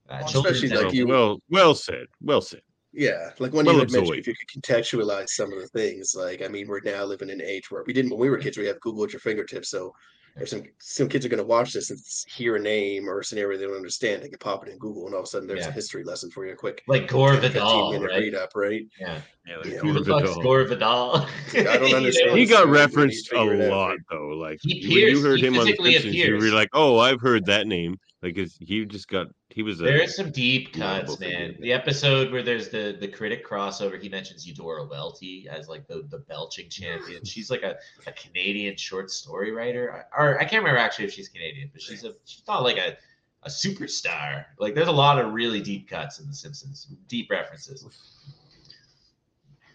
[0.08, 2.06] Uh, Well, especially, like, you- well, well said.
[2.20, 2.62] Well said.
[2.92, 6.42] Yeah, like when Well you mentioned if you could contextualize some of the things, like
[6.42, 8.56] I mean, we're now living in an age where we didn't when we were kids,
[8.56, 9.68] we have Google at your fingertips.
[9.68, 9.92] So
[10.36, 13.24] if some some kids are going to watch this and hear a name or a
[13.24, 15.46] scenario they don't understand, they can pop it in Google, and all of a sudden
[15.46, 15.68] there's Yeah.
[15.68, 16.82] a history lesson for you, quick.
[16.88, 18.18] Like Gore Vidal, right?
[18.20, 18.82] read up, right?
[19.00, 19.20] Yeah.
[19.46, 19.78] Yeah, Yeah.
[19.78, 20.42] Who the Gore fuck's Vidal.
[20.42, 21.26] Gore Vidal?
[21.54, 22.36] I don't understand.
[22.38, 23.98] He got So, when you referenced a figure out, lot right?
[24.10, 24.28] though.
[24.28, 26.70] Like He when appears- you heard he him on The physically Simpsons, you were like,
[26.72, 30.30] "Oh, I've heard that name." Like 'cause he just got he was a There's some
[30.30, 31.38] deep lovable cuts, figure.
[31.38, 31.56] man.
[31.60, 36.06] The episode where there's the the critic crossover, he mentions Eudora Welty as like the
[36.08, 37.22] the belching champion.
[37.26, 41.12] She's like a, a Canadian short story writer, I- or I can't remember actually if
[41.12, 42.96] she's Canadian, but she's a she's not like a
[43.42, 44.46] a superstar.
[44.58, 47.84] Like there's a lot of really deep cuts in The Simpsons, deep references.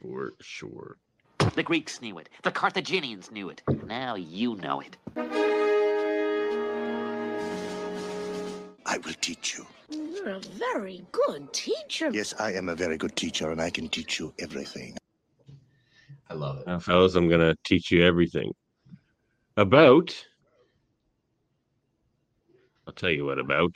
[0.02, 0.98] for sure.
[1.56, 2.30] The Greeks knew it.
[2.44, 3.62] The Carthaginians knew it.
[3.86, 4.98] Now you know it.
[8.90, 9.68] I will teach you.
[9.92, 12.10] You're a very good teacher.
[12.12, 14.98] Yes, I am a very good teacher, and I can teach you everything.
[16.28, 16.68] I love it.
[16.68, 18.52] Now, fellas, I'm gonna teach you everything
[19.58, 20.16] about.
[22.88, 23.76] I'll tell you what about.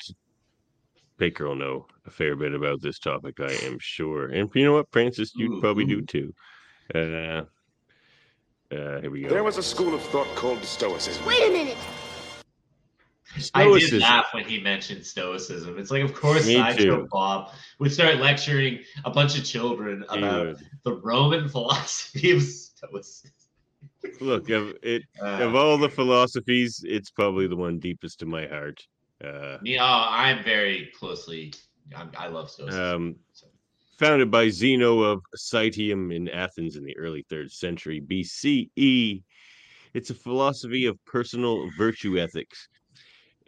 [1.17, 4.29] Baker will know a fair bit about this topic, I am sure.
[4.29, 6.33] And you know what, Francis, you probably do too.
[6.93, 6.97] Uh,
[8.73, 9.29] uh, here we go.
[9.29, 11.23] There was a school of thought called Stoicism.
[11.23, 11.77] Wait a minute.
[13.53, 15.77] I did laugh when he mentioned stoicism.
[15.77, 17.07] It's like, of course, Me Sideshow too.
[17.11, 23.31] Bob would start lecturing a bunch of children about the Roman philosophy of stoicism.
[24.19, 28.47] Look, of it Uh, of all the philosophies, it's probably the one deepest to my
[28.47, 28.81] heart.
[29.23, 31.53] Uh, You know, I'm very closely.
[31.95, 32.83] I'm, I love stoicism.
[32.83, 33.15] um,
[33.97, 39.23] founded by Zeno of Citium in Athens in the early third century BCE.
[39.93, 42.67] It's a philosophy of personal virtue ethics,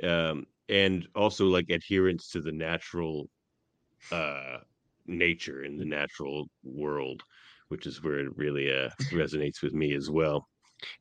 [0.03, 3.29] um, and also like adherence to the natural
[4.11, 4.57] uh,
[5.07, 7.21] nature in the natural world,
[7.69, 10.47] which is where it really uh, resonates with me as well.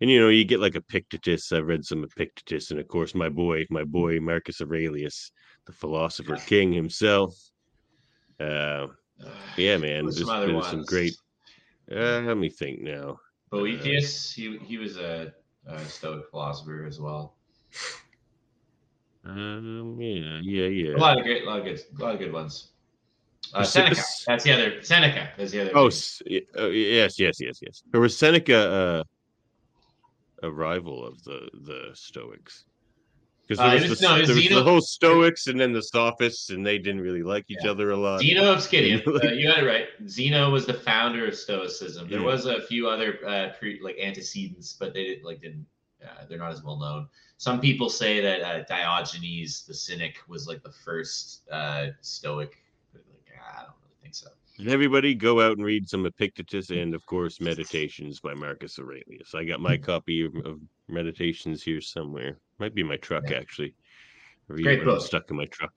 [0.01, 1.53] And you know, you get like Epictetus.
[1.53, 5.33] I've read some Epictetus, and of course, my boy, my boy Marcus Aurelius,
[5.67, 7.35] the philosopher king himself.
[8.39, 8.89] Uh,
[9.57, 11.17] yeah, man, there's some been some great.
[11.91, 13.19] Uh, let me think now.
[13.51, 15.33] Boethius, he he was a,
[15.67, 17.35] a Stoic philosopher as well.
[19.27, 20.97] Um, yeah, yeah, yeah.
[20.97, 22.68] A lot of great, a lot of good, a lot of good ones.
[23.55, 23.62] Uh?
[23.62, 24.83] Seneca, that's the other.
[24.83, 25.70] Seneca, that's the other.
[25.75, 27.83] Oh, big- s- y- oh, yes, yes, yes, yes.
[27.93, 28.57] Or was Seneca
[30.43, 32.64] uh, a rival of the the Stoics?
[33.47, 35.83] Because Uh, there it was, the, no, there was the whole Stoics and then the
[35.83, 38.20] Sophists, and they didn't really like each other a lot.
[38.22, 39.87] Zeno of like, uh, you got it right.
[40.09, 42.09] Zeno was the founder of Stoicism.
[42.09, 42.25] There Yeah.
[42.27, 45.66] was a few other uh, pre, like antecedents, but they didn't like didn't.
[46.05, 47.09] Uh, they're not as well known.
[47.39, 52.63] Some people say that uh, Diogenes the Cynic was like the first uh, Stoic.
[52.93, 54.29] But, like, I don't really think so.
[54.59, 59.35] And everybody go out and read some Epictetus and, of course, Meditations by Marcus Aurelius.
[59.35, 62.39] I got my copy of, of Meditations here somewhere.
[62.59, 63.75] Might be in my truck, actually.
[64.49, 65.07] Great it when I'm book.
[65.07, 65.73] stuck in my truck.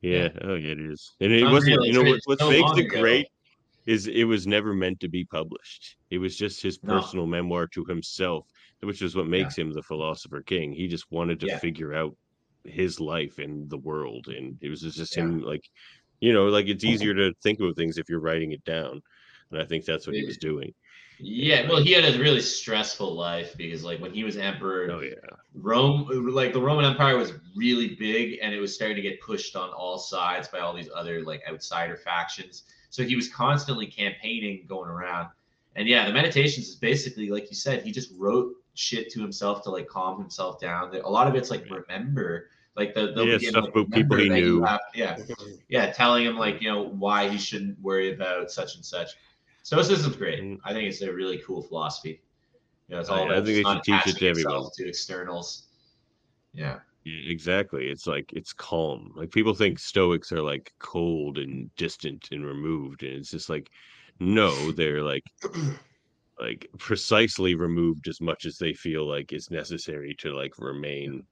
[0.00, 1.12] Yeah, oh yeah, it is.
[1.20, 1.84] And it wasn't.
[1.84, 2.20] You know what?
[2.24, 3.26] What so makes it great
[3.86, 5.96] is it was never meant to be published.
[6.10, 6.94] It was just his No.
[6.94, 8.46] personal memoir to himself,
[8.82, 10.72] which is what makes him the philosopher king.
[10.72, 11.58] He just wanted to Yeah.
[11.58, 12.16] figure out
[12.64, 15.22] his life and the world, and it was just Yeah.
[15.22, 15.68] him like,
[16.20, 16.94] you know, like it's mm-hmm.
[16.94, 19.02] easier to think about things if you're writing it down,
[19.50, 20.74] and I think that's what he was doing.
[21.20, 25.00] Yeah, well, he had a really stressful life because, like, when he was emperor, Oh
[25.00, 25.14] yeah,
[25.52, 29.56] Rome, like the Roman Empire, was really big, and it was starting to get pushed
[29.56, 32.64] on all sides by all these other like outsider factions.
[32.90, 35.30] So he was constantly campaigning, going around,
[35.74, 39.60] and yeah, the meditations is basically like you said, he just wrote shit to himself
[39.64, 40.94] to like calm himself down.
[40.94, 44.16] A lot of it's like remember, like the they'll Yeah, stuff like, people he remember
[44.34, 44.64] that you knew.
[44.64, 45.18] have- yeah,
[45.68, 49.10] yeah, telling him like you know why he shouldn't worry about such and such.
[49.64, 50.40] Stoicism's great.
[50.42, 50.58] Mm.
[50.64, 52.22] I think it's a really cool philosophy.
[52.86, 54.70] You know, it's all yeah, I about think they should teach it to everyone.
[54.76, 55.66] to externals.
[56.52, 56.78] Yeah.
[57.04, 57.88] Yeah, exactly.
[57.88, 59.12] It's like it's calm.
[59.16, 63.68] Like people think Stoics are like cold and distant and removed, and it's just like,
[64.20, 65.24] no, they're like,
[66.40, 71.24] like precisely removed as much as they feel like is necessary to like remain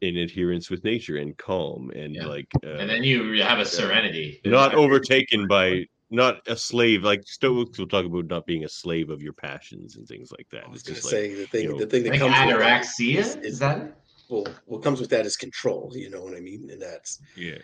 [0.00, 4.40] in adherence with nature and calm and like, uh, And then you have a serenity.
[4.44, 7.02] not overtaken by not a slave.
[7.04, 10.46] Like Stoics will talk about not being a slave of your passions and things like
[10.50, 10.64] that.
[10.72, 12.60] It's just like say the thing you know, the thing that Like comes with that
[12.60, 13.18] ataraxia?
[13.18, 13.98] is, Is that
[14.28, 17.56] well what comes with that is control you know what i mean and that's Yeah.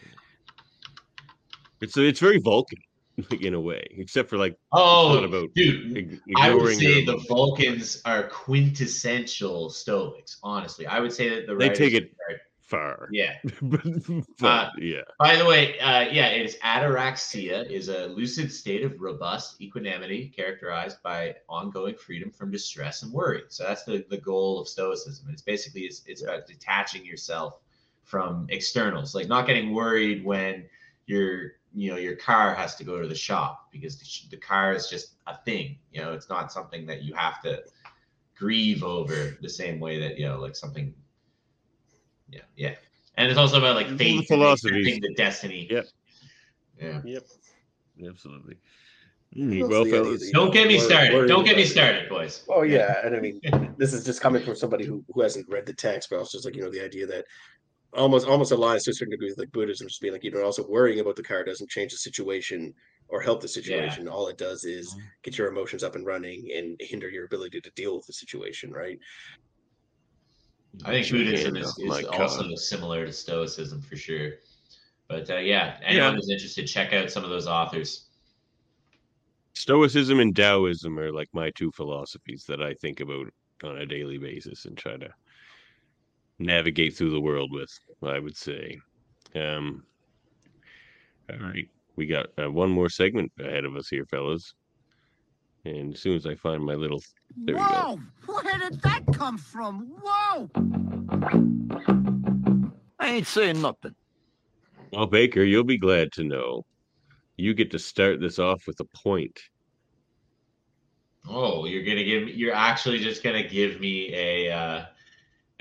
[1.81, 2.79] It's it's very Vulcan
[3.41, 7.17] in a way, except for like Oh, about dude, I would say the.
[7.29, 10.39] Vulcans are quintessential Stoics.
[10.43, 13.09] Honestly, I would say that the They take it are- far.
[13.12, 13.35] Yeah.
[13.62, 13.85] but,
[14.43, 15.03] Uh, yeah.
[15.19, 21.03] By the way, uh, yeah, it's ataraxia is a lucid state of robust equanimity characterized
[21.03, 23.43] by ongoing freedom from distress and worry.
[23.49, 25.29] So that's the, the goal of Stoicism.
[25.31, 27.61] It's basically it's, it's about detaching yourself
[28.03, 30.65] from externals, like not getting worried when
[31.07, 34.72] your you know your car has to go to the shop because the, the car
[34.75, 35.79] is just a thing.
[35.93, 37.62] You know, it's not something that you have to
[38.37, 40.95] grieve over the same way that you know like something.
[42.31, 42.75] Yeah, yeah.
[43.16, 45.68] And it's also about like Well, faith, the and the destiny.
[45.70, 45.87] Yep.
[46.81, 47.01] Yeah.
[47.05, 47.22] Yep.
[48.09, 48.57] Absolutely.
[49.37, 51.12] Well, Mm, well, the fellas, Don't get me worry- started.
[51.12, 52.45] worrying Don't get me started, boys.
[52.49, 53.41] Oh yeah, and I mean,
[53.77, 56.45] this is just coming from somebody who, who hasn't read the text, but also just
[56.45, 57.25] like you know the idea that
[57.97, 60.43] almost almost aligns to a certain degree with like Buddhism, just being like you know
[60.45, 62.75] also worrying about the car doesn't change the situation
[63.09, 64.09] or help the situation.
[64.09, 65.07] All it does is Mm-hmm.
[65.23, 68.71] get your emotions up and running and hinder your ability to deal with the situation,
[68.73, 68.99] right?
[70.85, 72.21] I think Buddhism is, is car.
[72.23, 74.33] also similar to Stoicism for sure.
[75.09, 76.15] But uh, yeah, anyone Yeah.
[76.17, 78.09] who's interested, check out some of those authors.
[79.55, 83.27] Stoicism and Taoism are like my two philosophies that I think about
[83.63, 85.09] on a daily basis and try to
[86.39, 87.70] navigate through the world with.
[88.03, 88.78] I would say.
[89.35, 89.85] Um,
[91.30, 94.55] all right, we got uh, one more segment ahead of us here, fellas.
[95.64, 97.03] And as soon as I find my little,
[97.37, 97.66] there we go.
[97.66, 98.01] Whoa!
[98.26, 99.95] Where did that come from?
[100.03, 100.51] Whoa!
[102.99, 103.95] I ain't saying nothing.
[104.93, 106.66] Well, Baker, you'll be glad to know
[107.37, 109.41] you get to start this off with a point.
[111.26, 112.32] Oh, you're gonna give me?
[112.32, 114.85] You're actually just gonna give me a, uh,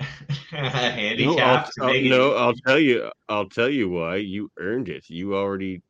[0.52, 1.38] a No.
[1.38, 2.34] I'll, I'll- no.
[2.34, 3.10] I'll tell you.
[3.28, 4.16] I'll tell you why.
[4.16, 5.08] You earned it.
[5.08, 5.82] You already.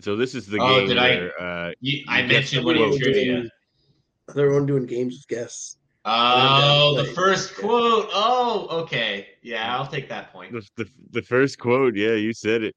[0.00, 2.66] So this is the Oh, game did I- where uh, You- I guess mentioned the
[2.66, 3.00] one of your quote.
[3.02, 3.44] trivia.
[4.34, 5.78] They're on doing games with guests.
[6.04, 8.08] Oh, the like- first quote.
[8.12, 9.28] Oh, okay.
[9.42, 10.52] Yeah, I'll take that point.
[10.52, 12.76] The, the, the first quote, yeah, you said it.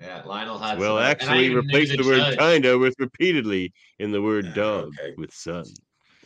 [0.00, 0.78] Yeah, Lionel had.
[0.78, 4.10] Well, some- and I actually, even knew replace the, the word kinda with repeatedly in
[4.12, 5.64] the word dog with son.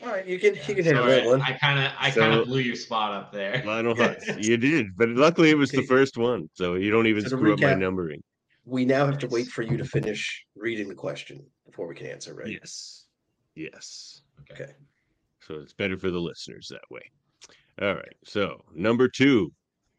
[0.03, 1.43] All right, you can you can handle Sorry, that one.
[1.43, 3.63] I kind of, I So- kind of blew your spot up there.
[3.67, 7.23] Lionel Hutz, you did, but luckily it was the first one, so you don't even
[7.23, 8.23] So to screw up my numbering.
[8.65, 12.07] We now have to wait for you to finish reading the question before we can
[12.07, 12.47] answer, right?
[12.49, 13.05] Yes.
[13.55, 14.23] Yes.
[14.53, 14.73] Okay.
[15.41, 17.03] So it's better for the listeners that way.
[17.83, 18.17] All right.
[18.25, 19.53] So number two,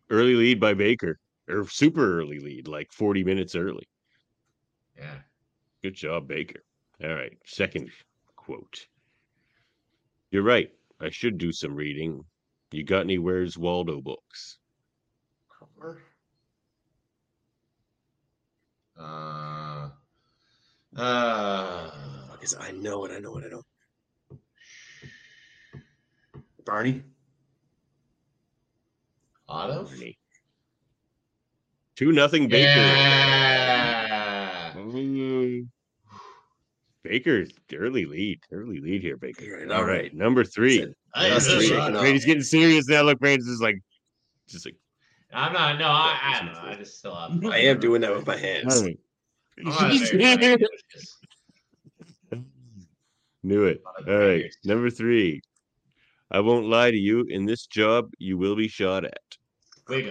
[0.10, 3.88] early lead by Baker, or super early lead, like 40 minutes early.
[4.97, 5.16] Yeah.
[5.84, 6.64] Good job, Baker.
[7.04, 7.34] All right.
[7.45, 7.89] Second
[8.36, 8.86] quote.
[10.32, 10.71] You're right.
[10.99, 12.23] I should do some reading.
[12.71, 14.57] You got any Where's Waldo books?
[15.59, 16.01] Cover.
[18.97, 19.89] Uh,
[20.95, 21.91] uh,
[22.32, 23.61] Because I know it, I know it, I know.
[26.65, 27.03] Barney?
[29.49, 29.89] Otto?
[31.97, 32.69] Two nothing Baker.
[32.69, 33.61] Yeah.
[37.12, 37.45] Baker,
[37.76, 39.57] early lead, early lead here, Baker.
[39.57, 40.14] Right, all all right, right.
[40.14, 40.78] number three.
[40.78, 41.68] Said, That's three.
[41.68, 41.99] shut No.
[41.99, 43.01] Brady's getting serious now.
[43.01, 43.84] Look, Brady's just like,
[44.47, 44.78] just like,
[45.34, 45.78] I'm not.
[45.78, 46.59] No, I, I don't know.
[46.64, 47.45] I just still have.
[47.47, 48.78] I am doing that with my hands.
[48.78, 48.97] all right.
[49.59, 51.18] I'm not very good at this.
[53.43, 53.84] Knew it.
[54.07, 55.41] All right, number three.
[56.32, 57.26] I won't lie to you.
[57.28, 59.38] In this job, you will be shot at.
[59.89, 60.09] Wait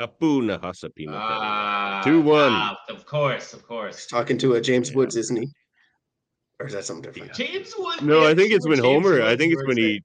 [0.00, 0.14] a minute.
[0.22, 1.24] Ooh, Apu Nahasa Peanut Butter.
[1.28, 2.52] Ah, Two one.
[2.52, 3.96] ah, of course, of course.
[3.96, 5.48] He's talking to a James Woods, isn't he?
[6.58, 7.34] Or is that something different?
[7.34, 8.02] James Woods.
[8.02, 9.22] No, I think it's when James Homer.
[9.22, 10.02] I think it's when works he.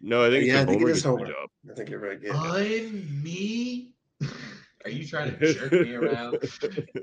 [0.00, 1.26] No, I think Yeah, it's when think Homer is Homer.
[1.26, 1.48] job.
[1.70, 2.20] I think you're right.
[2.20, 2.32] there.
[2.32, 2.40] Yeah.
[2.40, 3.92] I'm me.
[4.84, 6.38] Are you trying to jerk me around?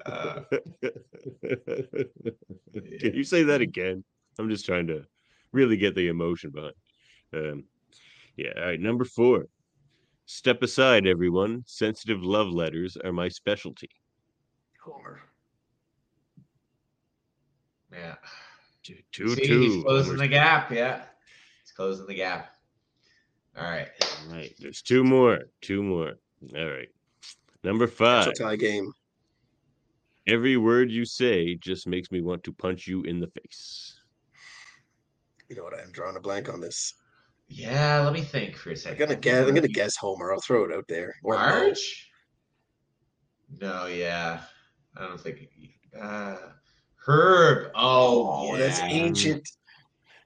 [0.07, 0.41] Uh,
[2.99, 4.03] Can you say that again?
[4.39, 5.05] I'm just trying to
[5.51, 6.73] really get the emotion behind.
[7.35, 7.63] Um,
[8.35, 8.53] yeah.
[8.57, 8.79] All right.
[8.79, 9.45] Number four.
[10.30, 11.63] Step aside, everyone.
[11.65, 13.89] Sensitive love letters are my specialty.
[14.84, 15.21] Homer.
[17.93, 18.15] yeah.
[18.84, 19.59] Two, two, See, two.
[19.61, 20.71] he's closing Homer's- the gap.
[20.71, 21.05] Yeah,
[21.63, 22.53] he's closing the gap.
[23.57, 23.88] All right.
[24.30, 24.53] All right.
[24.59, 25.45] There's two more.
[25.61, 26.13] Two more.
[26.55, 26.89] All right.
[27.63, 28.25] Number five.
[28.25, 28.91] That's a tie game.
[30.28, 33.97] Every word you say just makes me want to punch you in the face.
[35.49, 35.80] You know what?
[35.80, 36.95] I'm drawing a blank on this.
[37.49, 38.99] Yeah, let me think for a I'm second.
[38.99, 39.47] gonna guess.
[39.47, 40.33] I'm gonna guess Homer.
[40.33, 41.15] I'll throw it out there.
[41.23, 41.39] Or Moe.
[41.39, 42.09] Marge?
[43.61, 44.41] No, yeah.
[44.97, 45.47] I don't think.
[45.99, 46.35] Uh,
[47.05, 47.71] Herb.
[47.73, 48.59] Oh, Oh, yeah.
[48.67, 49.47] that's ancient.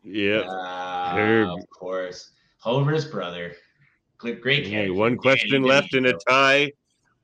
[0.04, 0.46] Yep.
[0.48, 1.50] Ah, Herb.
[1.50, 2.32] Of course.
[2.58, 3.54] Homer's brother.
[4.18, 4.94] Great, great Okay, character.
[4.94, 6.72] one question Danny left in a tie.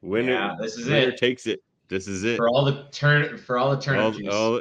[0.01, 1.17] Winner, Yeah, this is winner it.
[1.17, 1.59] takes it.
[1.89, 2.37] This is it.
[2.37, 4.33] For all the turn for all the turnip all, juice.
[4.33, 4.59] all,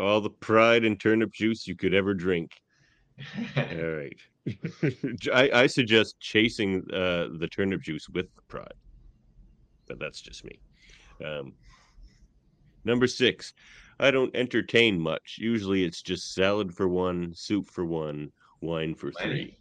[0.00, 2.50] all the pride and turnip juice you could ever drink.
[3.56, 4.16] All right.
[5.32, 8.74] I, I suggest chasing uh, the turnip juice with the pride,
[9.88, 10.58] but that's just me.
[11.24, 11.52] Um,
[12.84, 13.54] number six,
[14.00, 15.36] I don't entertain much.
[15.38, 18.30] Usually it's just salad for one, soup for one,
[18.60, 19.56] wine for three.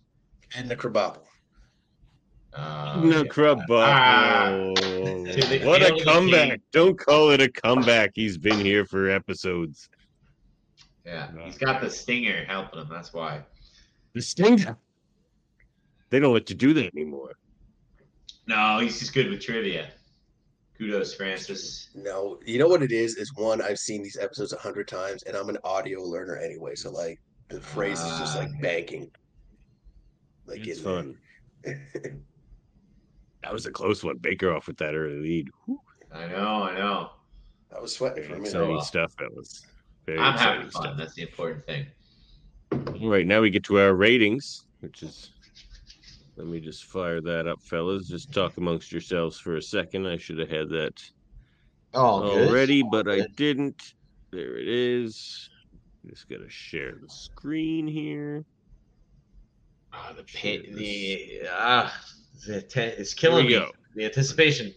[0.56, 1.20] And the Krabappel.
[2.56, 3.24] Oh, No yeah.
[3.24, 4.72] crab Ah.
[5.64, 6.50] What a comeback.
[6.50, 6.62] king.
[6.72, 8.12] Don't call it a comeback.
[8.14, 9.90] He's been here for episodes.
[11.06, 12.88] Yeah, he's got the stinger helping him.
[12.90, 13.42] That's why.
[14.14, 14.78] The stinger.
[16.10, 17.32] They don't let you do that anymore.
[18.48, 19.90] No, he's just good with trivia.
[20.78, 21.90] Kudos, Francis.
[21.96, 23.16] No, you know what it is?
[23.16, 26.76] Is one I've seen these episodes a hundred times, and I'm an audio learner anyway.
[26.76, 28.62] So like the phrase is just like Ah.
[28.62, 29.10] banking.
[30.46, 31.18] Like It's fun.
[33.44, 34.18] That was a close one.
[34.20, 35.50] Baker off with that early lead.
[35.66, 35.78] Whew.
[36.14, 37.10] I know, I know.
[37.76, 38.48] I was sweating for a minute.
[38.48, 38.82] Exciting well.
[38.82, 39.66] stuff, fellas.
[40.06, 40.82] Very I'm having fun.
[40.84, 40.98] stuff.
[40.98, 41.88] That's the important thing.
[42.74, 45.30] All right, now we get to our ratings, which is.
[46.36, 48.08] Let me just fire that up, fellas.
[48.08, 50.08] Just talk amongst yourselves for a second.
[50.08, 51.00] I should have had that
[51.94, 52.50] Oh, good.
[52.50, 53.94] already, but I didn't.
[54.32, 55.48] There it is.
[56.10, 58.44] Just gotta share the screen here.
[59.94, 61.96] Ah, the pit, the ah,
[62.48, 63.52] the te- it's killing me.
[63.54, 63.70] go.
[63.96, 64.74] The anticipation.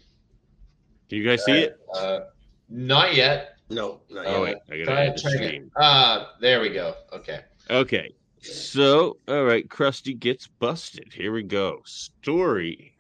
[1.09, 1.79] Do you guys see it?
[1.95, 2.21] Uh,
[2.69, 3.57] not yet.
[3.71, 4.63] No, not Oh yet.
[4.69, 5.71] wait, I gotta Try, add the try again.
[5.75, 6.95] Uh, there we go.
[7.15, 7.41] Okay.
[7.71, 8.15] Okay.
[8.41, 11.13] So, all right, Krusty gets busted.
[11.13, 11.81] Here we go.
[11.85, 12.93] Story.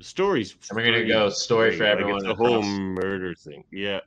[0.00, 0.56] Stories.
[0.68, 1.84] And we're gonna go story for.
[1.84, 3.64] Like, everyone it's the whole murder thing.
[3.72, 4.00] Yeah.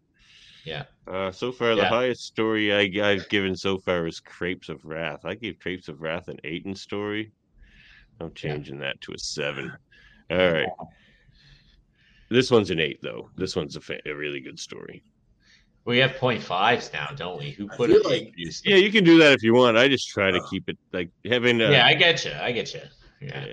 [0.63, 0.83] Yeah.
[1.07, 1.89] Uh, so far, the Yeah.
[1.89, 5.25] highest story I, I've given so far is Crepes of Wrath.
[5.25, 7.31] I gave Crepes of Wrath an eight in story.
[8.19, 9.71] I'm changing that to a seven.
[10.29, 10.69] All right.
[12.29, 13.29] This one's an eight, though.
[13.35, 15.03] This one's a, fa- a really good story.
[15.85, 17.51] We have point fives now, don't we?
[17.51, 18.05] Who put it?
[18.05, 19.77] like- Yeah, you can do that if you want.
[19.77, 21.61] I just try to keep it like having.
[21.61, 22.33] Uh, yeah, I get you.
[22.39, 22.81] I get you.
[23.19, 23.45] Yeah.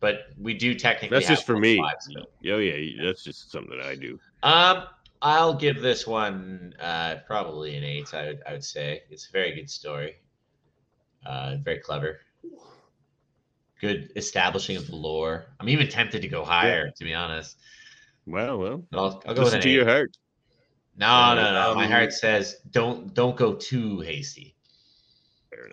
[0.00, 1.16] But we do technically.
[1.16, 1.78] that's have just for me.
[1.78, 2.54] fives, though.
[2.54, 4.18] Oh yeah, that's just something that I do.
[4.42, 4.84] Um,
[5.22, 8.12] I'll give this one uh probably an eight.
[8.12, 10.16] I would I would say it's a very good story.
[11.24, 12.20] Uh, very clever.
[13.80, 15.46] Good establishing of the lore.
[15.60, 17.58] I'm even tempted to go higher, to be honest.
[18.26, 19.74] Well, well, I'll, I'll go with listen an to eight.
[19.74, 20.16] your heart.
[20.98, 21.74] No, no, no.
[21.74, 24.54] My Um, heart says don't don't go too hasty.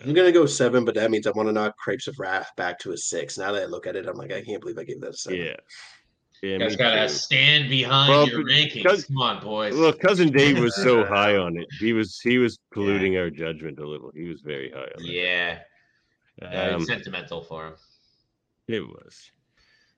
[0.02, 2.78] I'm gonna go seven, but that means I want to knock Crepes of Wrath back
[2.80, 3.36] to a six.
[3.38, 5.16] Now that I look at it, I'm like, I can't believe I gave that a
[5.16, 5.40] seven.
[5.40, 5.56] Yeah.
[6.42, 7.14] Yeah, You guys gotta too.
[7.14, 8.74] stand behind Well, your rankings.
[8.74, 9.74] because- Come on, boys.
[9.74, 11.66] Look, cousin Dave was so high on it.
[11.80, 14.10] He was he was polluting our judgment a little.
[14.14, 15.06] He was very high on it.
[15.06, 15.58] Yeah.
[16.42, 17.74] Uh, Um, it's sentimental for him.
[18.68, 19.30] It was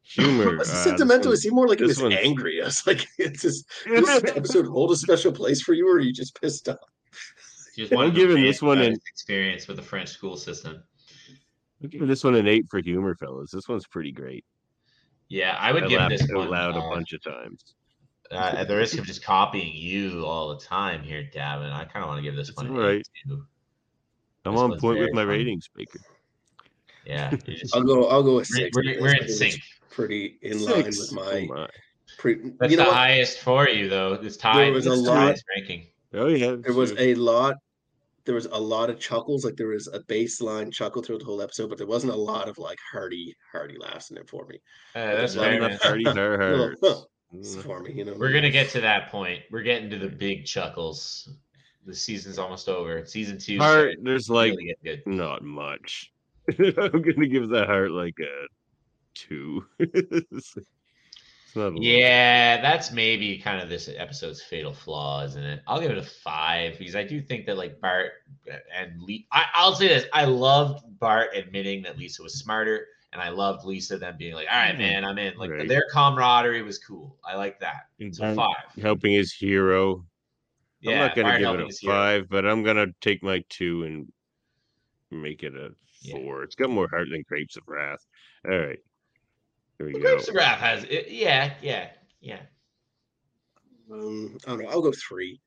[0.08, 0.56] humor.
[0.56, 1.28] Was he uh, sentimental?
[1.30, 2.60] one- Is he more like he this was one's- angry?
[2.62, 6.00] I was like, it's just this episode hold a special place for you, or are
[6.00, 6.76] you just pissed off?
[7.76, 10.82] Just I'm giving this one about an- experience with the French school system.
[11.82, 13.50] I'm giving this one an eight for humor, fellas.
[13.50, 14.44] This one's pretty great.
[15.28, 17.74] Yeah, I would I give laughed this out one loud a bunch of times.
[18.30, 21.72] uh, at the risk of just copying you all the time here, Davan.
[21.72, 22.96] I kind of want to give this It's one an all right.
[23.00, 23.44] eight too.
[24.46, 25.28] I'm This on point with my fun.
[25.28, 25.98] ratings, Baker.
[27.04, 28.06] Yeah, just- I'll go.
[28.08, 29.60] I'll go with We're- we're- we're in I think it's sync.
[29.96, 31.10] Pretty in line Six.
[31.12, 31.46] with Oh my.
[31.60, 31.68] my.
[32.18, 32.96] Pre, that's you know the what?
[32.96, 34.12] highest for you, though.
[34.14, 34.72] It's There tied.
[34.72, 35.86] was a lot- ranking.
[36.14, 36.56] Oh yeah.
[36.60, 37.56] There was a lot.
[38.26, 39.44] There was a lot of chuckles.
[39.44, 42.48] Like there was a baseline chuckle throughout the whole episode, but there wasn't a lot
[42.48, 44.56] of like hearty, hearty laughs in it for me.
[44.94, 45.54] Uh, that's There's fair.
[45.64, 46.78] enough hearty har Little, hars.
[46.82, 47.00] huh,
[47.34, 47.62] Mm.
[47.64, 48.14] for me, you know.
[48.16, 49.42] We're gonna get to that point.
[49.50, 51.28] We're getting to the big chuckles.
[51.84, 53.04] The season's almost over.
[53.04, 53.58] Season two.
[53.58, 55.02] Heart, there's like really good.
[55.06, 56.12] not much.
[56.58, 58.46] I'm gonna give the heart like a
[59.16, 59.64] two.
[59.78, 60.56] it's
[61.54, 61.82] not a lot.
[61.82, 65.62] Yeah, that's maybe kind of this episode's fatal flaw, isn't it?
[65.66, 68.12] I'll give it a five because I do think that like Bart
[68.74, 69.24] and Lisa.
[69.32, 73.64] I, I'll say this: I loved Bart admitting that Lisa was smarter, and I loved
[73.64, 74.78] Lisa then being like, "All right, mm-hmm.
[74.82, 75.68] man, I'm in." Like Right.
[75.68, 77.16] their camaraderie was cool.
[77.24, 77.86] I like that.
[78.12, 78.54] So And five.
[78.80, 80.04] Helping his hero.
[80.86, 81.94] I'm Yeah, not gonna Bart give it a his hero.
[81.94, 84.12] five, but I'm gonna take my two and
[85.10, 85.70] make it a
[86.02, 86.18] Yeah.
[86.18, 86.42] four.
[86.42, 88.04] It's got more heart than Grapes of Wrath.
[88.46, 88.78] All right.
[89.78, 90.16] Here we The go.
[90.16, 91.10] Grapes has it.
[91.10, 92.40] Yeah, yeah, yeah.
[93.92, 94.68] Um, I don't know.
[94.68, 95.40] I'll go three.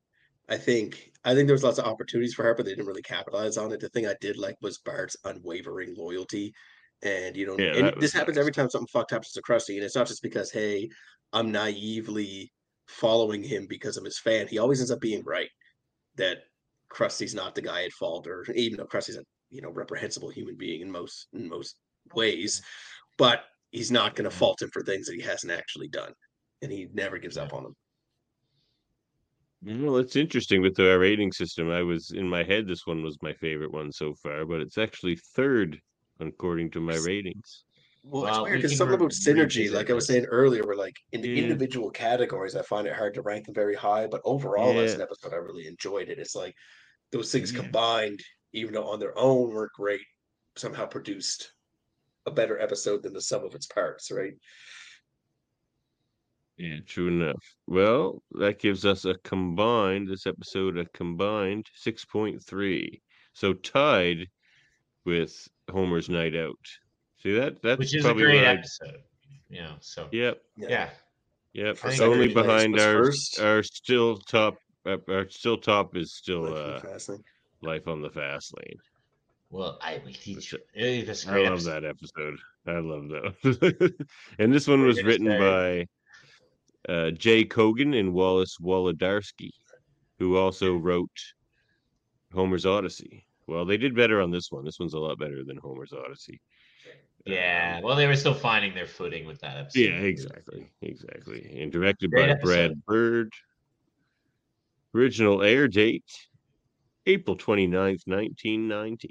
[0.50, 3.02] I think I think there was lots of opportunities for her, but they didn't really
[3.02, 3.80] capitalize on it.
[3.80, 6.54] The thing I did like was Bart's unwavering loyalty,
[7.04, 9.76] and you know, Yeah, and this was happens every time something fucked happens to Krusty,
[9.76, 10.90] and it's not just because hey,
[11.34, 12.52] I'm naively
[12.88, 14.48] following him because I'm his fan.
[14.48, 15.50] He always ends up being right
[16.16, 16.40] that
[16.90, 20.56] Krusty's not the guy at fault, or even though Krusty's a you know reprehensible human
[20.56, 21.76] being in most in most
[22.16, 22.62] ways,
[23.18, 26.14] but he's not going to fault him for things that he hasn't actually done,
[26.62, 27.76] and he never gives up on them.
[29.62, 31.70] Well, it's interesting with the rating system.
[31.70, 34.78] I was in my head, this one was my favorite one so far, but it's
[34.78, 35.80] actually third
[36.20, 37.66] according to my ratings.
[38.04, 40.78] Well, it's Well, weird because can something about synergy, like I was saying earlier, were
[40.78, 41.44] like in the Yeah.
[41.44, 44.08] individual categories, I find it hard to rank them very high.
[44.08, 46.20] But overall, as an episode, I really enjoyed it.
[46.20, 46.56] It's like
[47.12, 47.60] those things Yeah.
[47.62, 48.22] combined,
[48.54, 50.06] even though on their own weren't great,
[50.56, 51.54] somehow produced
[52.26, 54.34] a better episode than the sum of its parts, right?
[56.58, 57.42] Yeah, true enough.
[57.68, 63.02] Well, that gives us a combined, this episode, a combined 6.3.
[63.34, 64.28] So tied
[65.06, 66.58] with Homer's Night Out.
[67.24, 67.62] See that?
[67.62, 68.98] That's Which is a probably great episode.
[69.50, 70.42] You know, so Yep.
[70.58, 70.90] yeah.
[71.54, 71.78] Yep.
[71.78, 73.40] For It's second only behind our first.
[73.40, 74.58] our still top.
[74.86, 77.24] Our still top is still uh, the Fast Lane.
[77.62, 78.78] Life on the Fast Lane.
[79.50, 80.54] Well, I we teach.
[80.54, 81.08] A I great
[81.46, 81.70] love episode.
[81.70, 82.38] that episode.
[82.68, 84.08] I love that.
[84.40, 85.88] and this one was written by
[86.88, 89.52] uh, Jay Kogan and Wallace Wolodarsky,
[90.20, 91.10] who also wrote
[92.34, 93.26] Homer's Odyssey.
[93.48, 94.64] Well, they did better on this one.
[94.64, 96.40] This one's a lot better than Homer's Odyssey.
[97.26, 97.82] Yeah.
[97.82, 99.80] Well, they were still finding their footing with that episode.
[99.80, 101.58] Yeah, exactly, exactly.
[101.60, 102.86] And directed Great by Brad.
[102.86, 103.34] Bird.
[104.96, 106.06] Original air date
[107.06, 109.10] April 29th, 1990.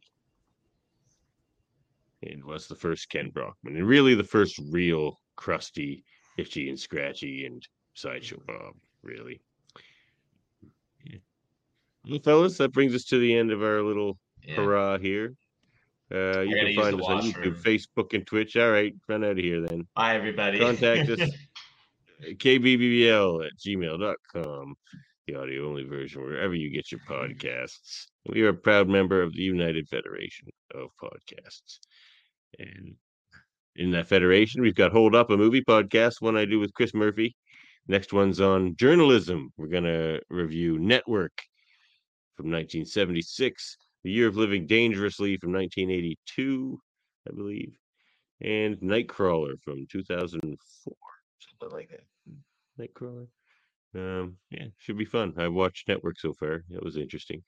[2.22, 6.02] And was the first Kent Brockman, and really the first real Krusty,
[6.36, 7.62] itchy, and scratchy, and
[7.94, 9.40] sideshow Bob, really.
[11.04, 11.18] Yeah.
[12.08, 14.56] Well, fellas, that brings us to the end of our little Yeah.
[14.56, 15.34] hurrah here.
[16.12, 17.22] Uh, you can find us on.
[17.22, 18.56] YouTube, Facebook, and Twitch.
[18.56, 19.86] All right, run out of here then.
[19.94, 20.58] Bye, everybody.
[20.58, 21.30] Contact us
[22.22, 24.74] kbbl at gmail.com,
[25.26, 28.06] the audio only version, wherever you get your podcasts.
[28.26, 31.78] We are a proud member of the United Federation of Podcasts.
[32.58, 32.94] And
[33.76, 36.94] in that federation, we've got Hold Up, a movie podcast, one I do with Chris
[36.94, 37.36] Murphy.
[37.86, 39.50] Next one's on journalism.
[39.56, 41.32] We're going to review Network
[42.36, 46.78] from 1976, The Year of Living Dangerously from 1982,
[47.28, 47.76] I believe,
[48.40, 50.94] and Nightcrawler from 2004,
[51.40, 52.04] something like that.
[52.78, 53.26] Nightcrawler.
[53.94, 55.34] Um, yeah, should be fun.
[55.36, 56.64] I've watched Network so far.
[56.70, 57.42] That was interesting.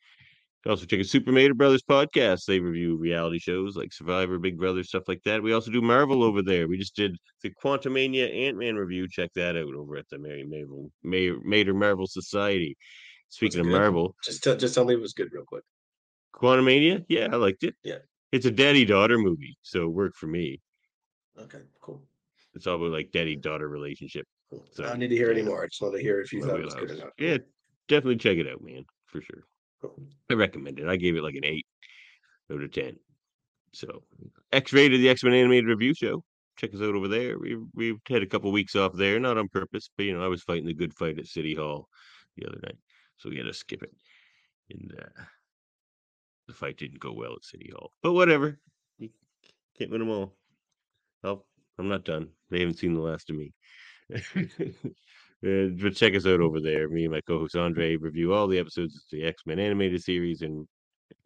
[0.66, 2.44] Also, check out Super Mader Brothers podcast.
[2.44, 5.42] They review reality shows like Survivor, Big Brother, stuff like that.
[5.42, 6.68] We also do Marvel over there.
[6.68, 9.08] We just did the Quantumania Ant Man review.
[9.08, 12.76] Check that out over at the Mary Marvel May- Mader Marvel Society.
[13.30, 13.72] Speaking of good?
[13.72, 15.64] Marvel, uh, Just tell, just tell me it was good real quick.
[16.34, 17.74] Quantumania, yeah, I liked it.
[17.82, 17.98] Yeah.
[18.32, 20.60] It's a daddy daughter movie, so it worked for me.
[21.38, 22.02] Okay, cool.
[22.54, 24.26] It's all about like daddy daughter relationship.
[24.72, 25.62] So I don't need to hear anymore.
[25.62, 27.10] I just want to hear if you thought it was good enough.
[27.18, 27.38] Yeah,
[27.88, 29.44] definitely check it out, man, for sure.
[30.30, 30.88] I recommend it.
[30.88, 31.66] I gave it like an eight
[32.52, 32.96] out of ten.
[33.72, 34.02] So
[34.52, 36.24] X rated the X Men animated review show.
[36.56, 37.38] Check us out over there.
[37.38, 40.28] We we've had a couple weeks off there, not on purpose, but you know I
[40.28, 41.88] was fighting the good fight at City Hall
[42.36, 42.76] the other night,
[43.16, 43.92] so we had to skip it.
[44.70, 45.22] And uh,
[46.48, 48.58] the fight didn't go well at City Hall, but whatever.
[48.98, 49.10] You
[49.78, 50.36] can't win them all.
[51.24, 51.44] Oh,
[51.78, 52.28] I'm not done.
[52.50, 53.52] They haven't seen the last of me.
[55.46, 56.88] Uh, but check us out over there.
[56.88, 60.42] Me and my co-host Andre review all the episodes of the X Men animated series
[60.42, 60.66] and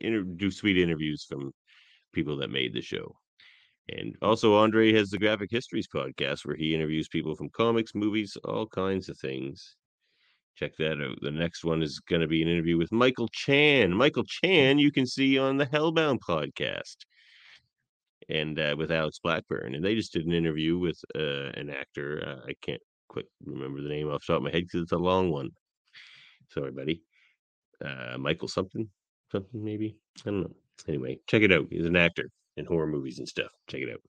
[0.00, 1.52] inter- do sweet interviews from
[2.12, 3.16] people that made the show.
[3.90, 8.36] And also, Andre has the Graphic Histories podcast where he interviews people from comics, movies,
[8.44, 9.76] all kinds of things.
[10.56, 11.18] Check that out.
[11.20, 13.92] The next one is going to be an interview with Michael Chan.
[13.92, 16.96] Michael Chan, you can see on the Hellbound podcast
[18.28, 19.74] and uh, with Alex Blackburn.
[19.74, 22.22] And they just did an interview with uh, an actor.
[22.24, 22.80] Uh, I can't
[23.14, 25.50] quite remember the name off the top of my head because it's a long one.
[26.50, 27.02] Sorry, buddy.
[27.84, 28.88] Uh, Michael something,
[29.30, 29.96] something maybe.
[30.26, 30.54] I don't know.
[30.88, 31.66] Anyway, check it out.
[31.70, 33.50] He's an actor in horror movies and stuff.
[33.68, 34.00] Check it out.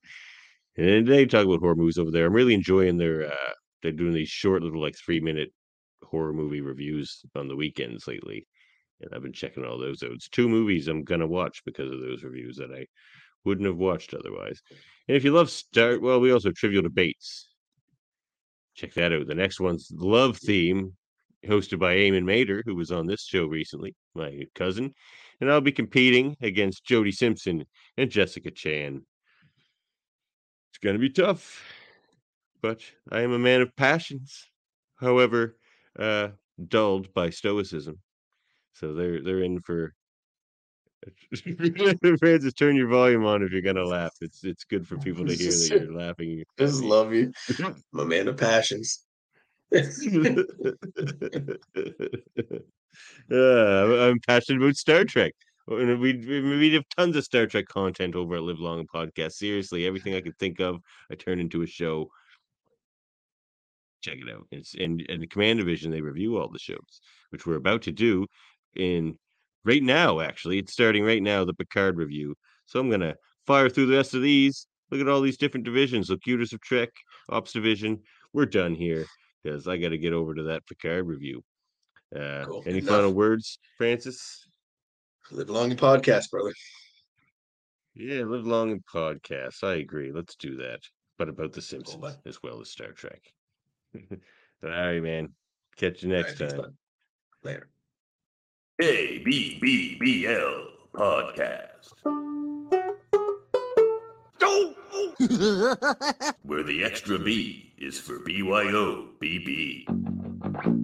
[0.76, 2.26] And they talk about horror movies over there.
[2.26, 3.28] I'm really enjoying their.
[3.32, 3.52] Uh,
[3.82, 5.50] they're doing these short little like three minute
[6.02, 8.46] horror movie reviews on the weekends lately,
[9.00, 10.10] and I've been checking all those out.
[10.12, 12.86] It's two movies I'm gonna watch because of those reviews that I
[13.44, 14.60] wouldn't have watched otherwise.
[15.08, 17.48] And if you love Star, well, we also have Trivial Debates.
[18.76, 19.26] Check that out.
[19.26, 20.94] The next one's Love Theme,
[21.46, 24.92] hosted by Eamon Mader, who was on this show recently, my cousin.
[25.40, 27.64] And I'll be competing against Jody Simpson
[27.96, 29.00] and Jessica Chan.
[30.70, 31.62] It's going to be tough,
[32.60, 34.46] but I am a man of passions.
[34.96, 35.56] However,
[35.98, 36.28] uh,
[36.68, 37.98] dulled by stoicism.
[38.74, 39.94] So they're they're in for.
[42.18, 44.14] Francis, turn your volume on if you're gonna laugh.
[44.20, 46.44] It's it's good for people to hear that you're laughing.
[46.58, 47.32] Just love you.
[47.64, 49.04] I'm a man of passions.
[49.72, 49.78] uh,
[53.32, 55.32] I'm passionate about Star Trek.
[55.68, 59.32] And We, we we have tons of Star Trek content over at Live Long Podcast.
[59.32, 60.80] Seriously, everything I could think of,
[61.10, 62.08] I turn into a show.
[64.02, 64.46] Check it out.
[64.52, 65.90] It's in in the Command Division.
[65.90, 67.00] They review all the shows,
[67.30, 68.26] which we're about to do
[68.76, 69.18] in
[69.66, 70.20] right now.
[70.20, 71.44] Actually, it's starting right now.
[71.44, 72.34] The Picard review.
[72.64, 73.16] So I'm gonna
[73.46, 74.66] fire through the rest of these.
[74.90, 76.08] Look at all these different divisions.
[76.08, 76.90] Locutus of Trek,
[77.28, 78.00] Ops Division.
[78.32, 79.04] We're done here
[79.42, 81.42] because I got to get over to that Picard review.
[82.14, 82.62] Uh, Cool.
[82.66, 82.88] Any Enough.
[82.90, 84.46] final words, Francis?
[85.32, 86.52] Live long and podcast, brother.
[87.94, 89.64] Yeah, live long and podcasts.
[89.64, 90.12] I agree.
[90.12, 90.80] Let's do that.
[91.18, 92.18] But about The Simpsons bud.
[92.26, 93.22] as well as Star Trek.
[93.94, 95.30] All right, man.
[95.76, 96.76] Catch you next thanks, time.
[97.42, 97.68] Later.
[98.80, 101.94] KBBBL Podcast.
[106.42, 110.75] Where the extra B is for BYO BB.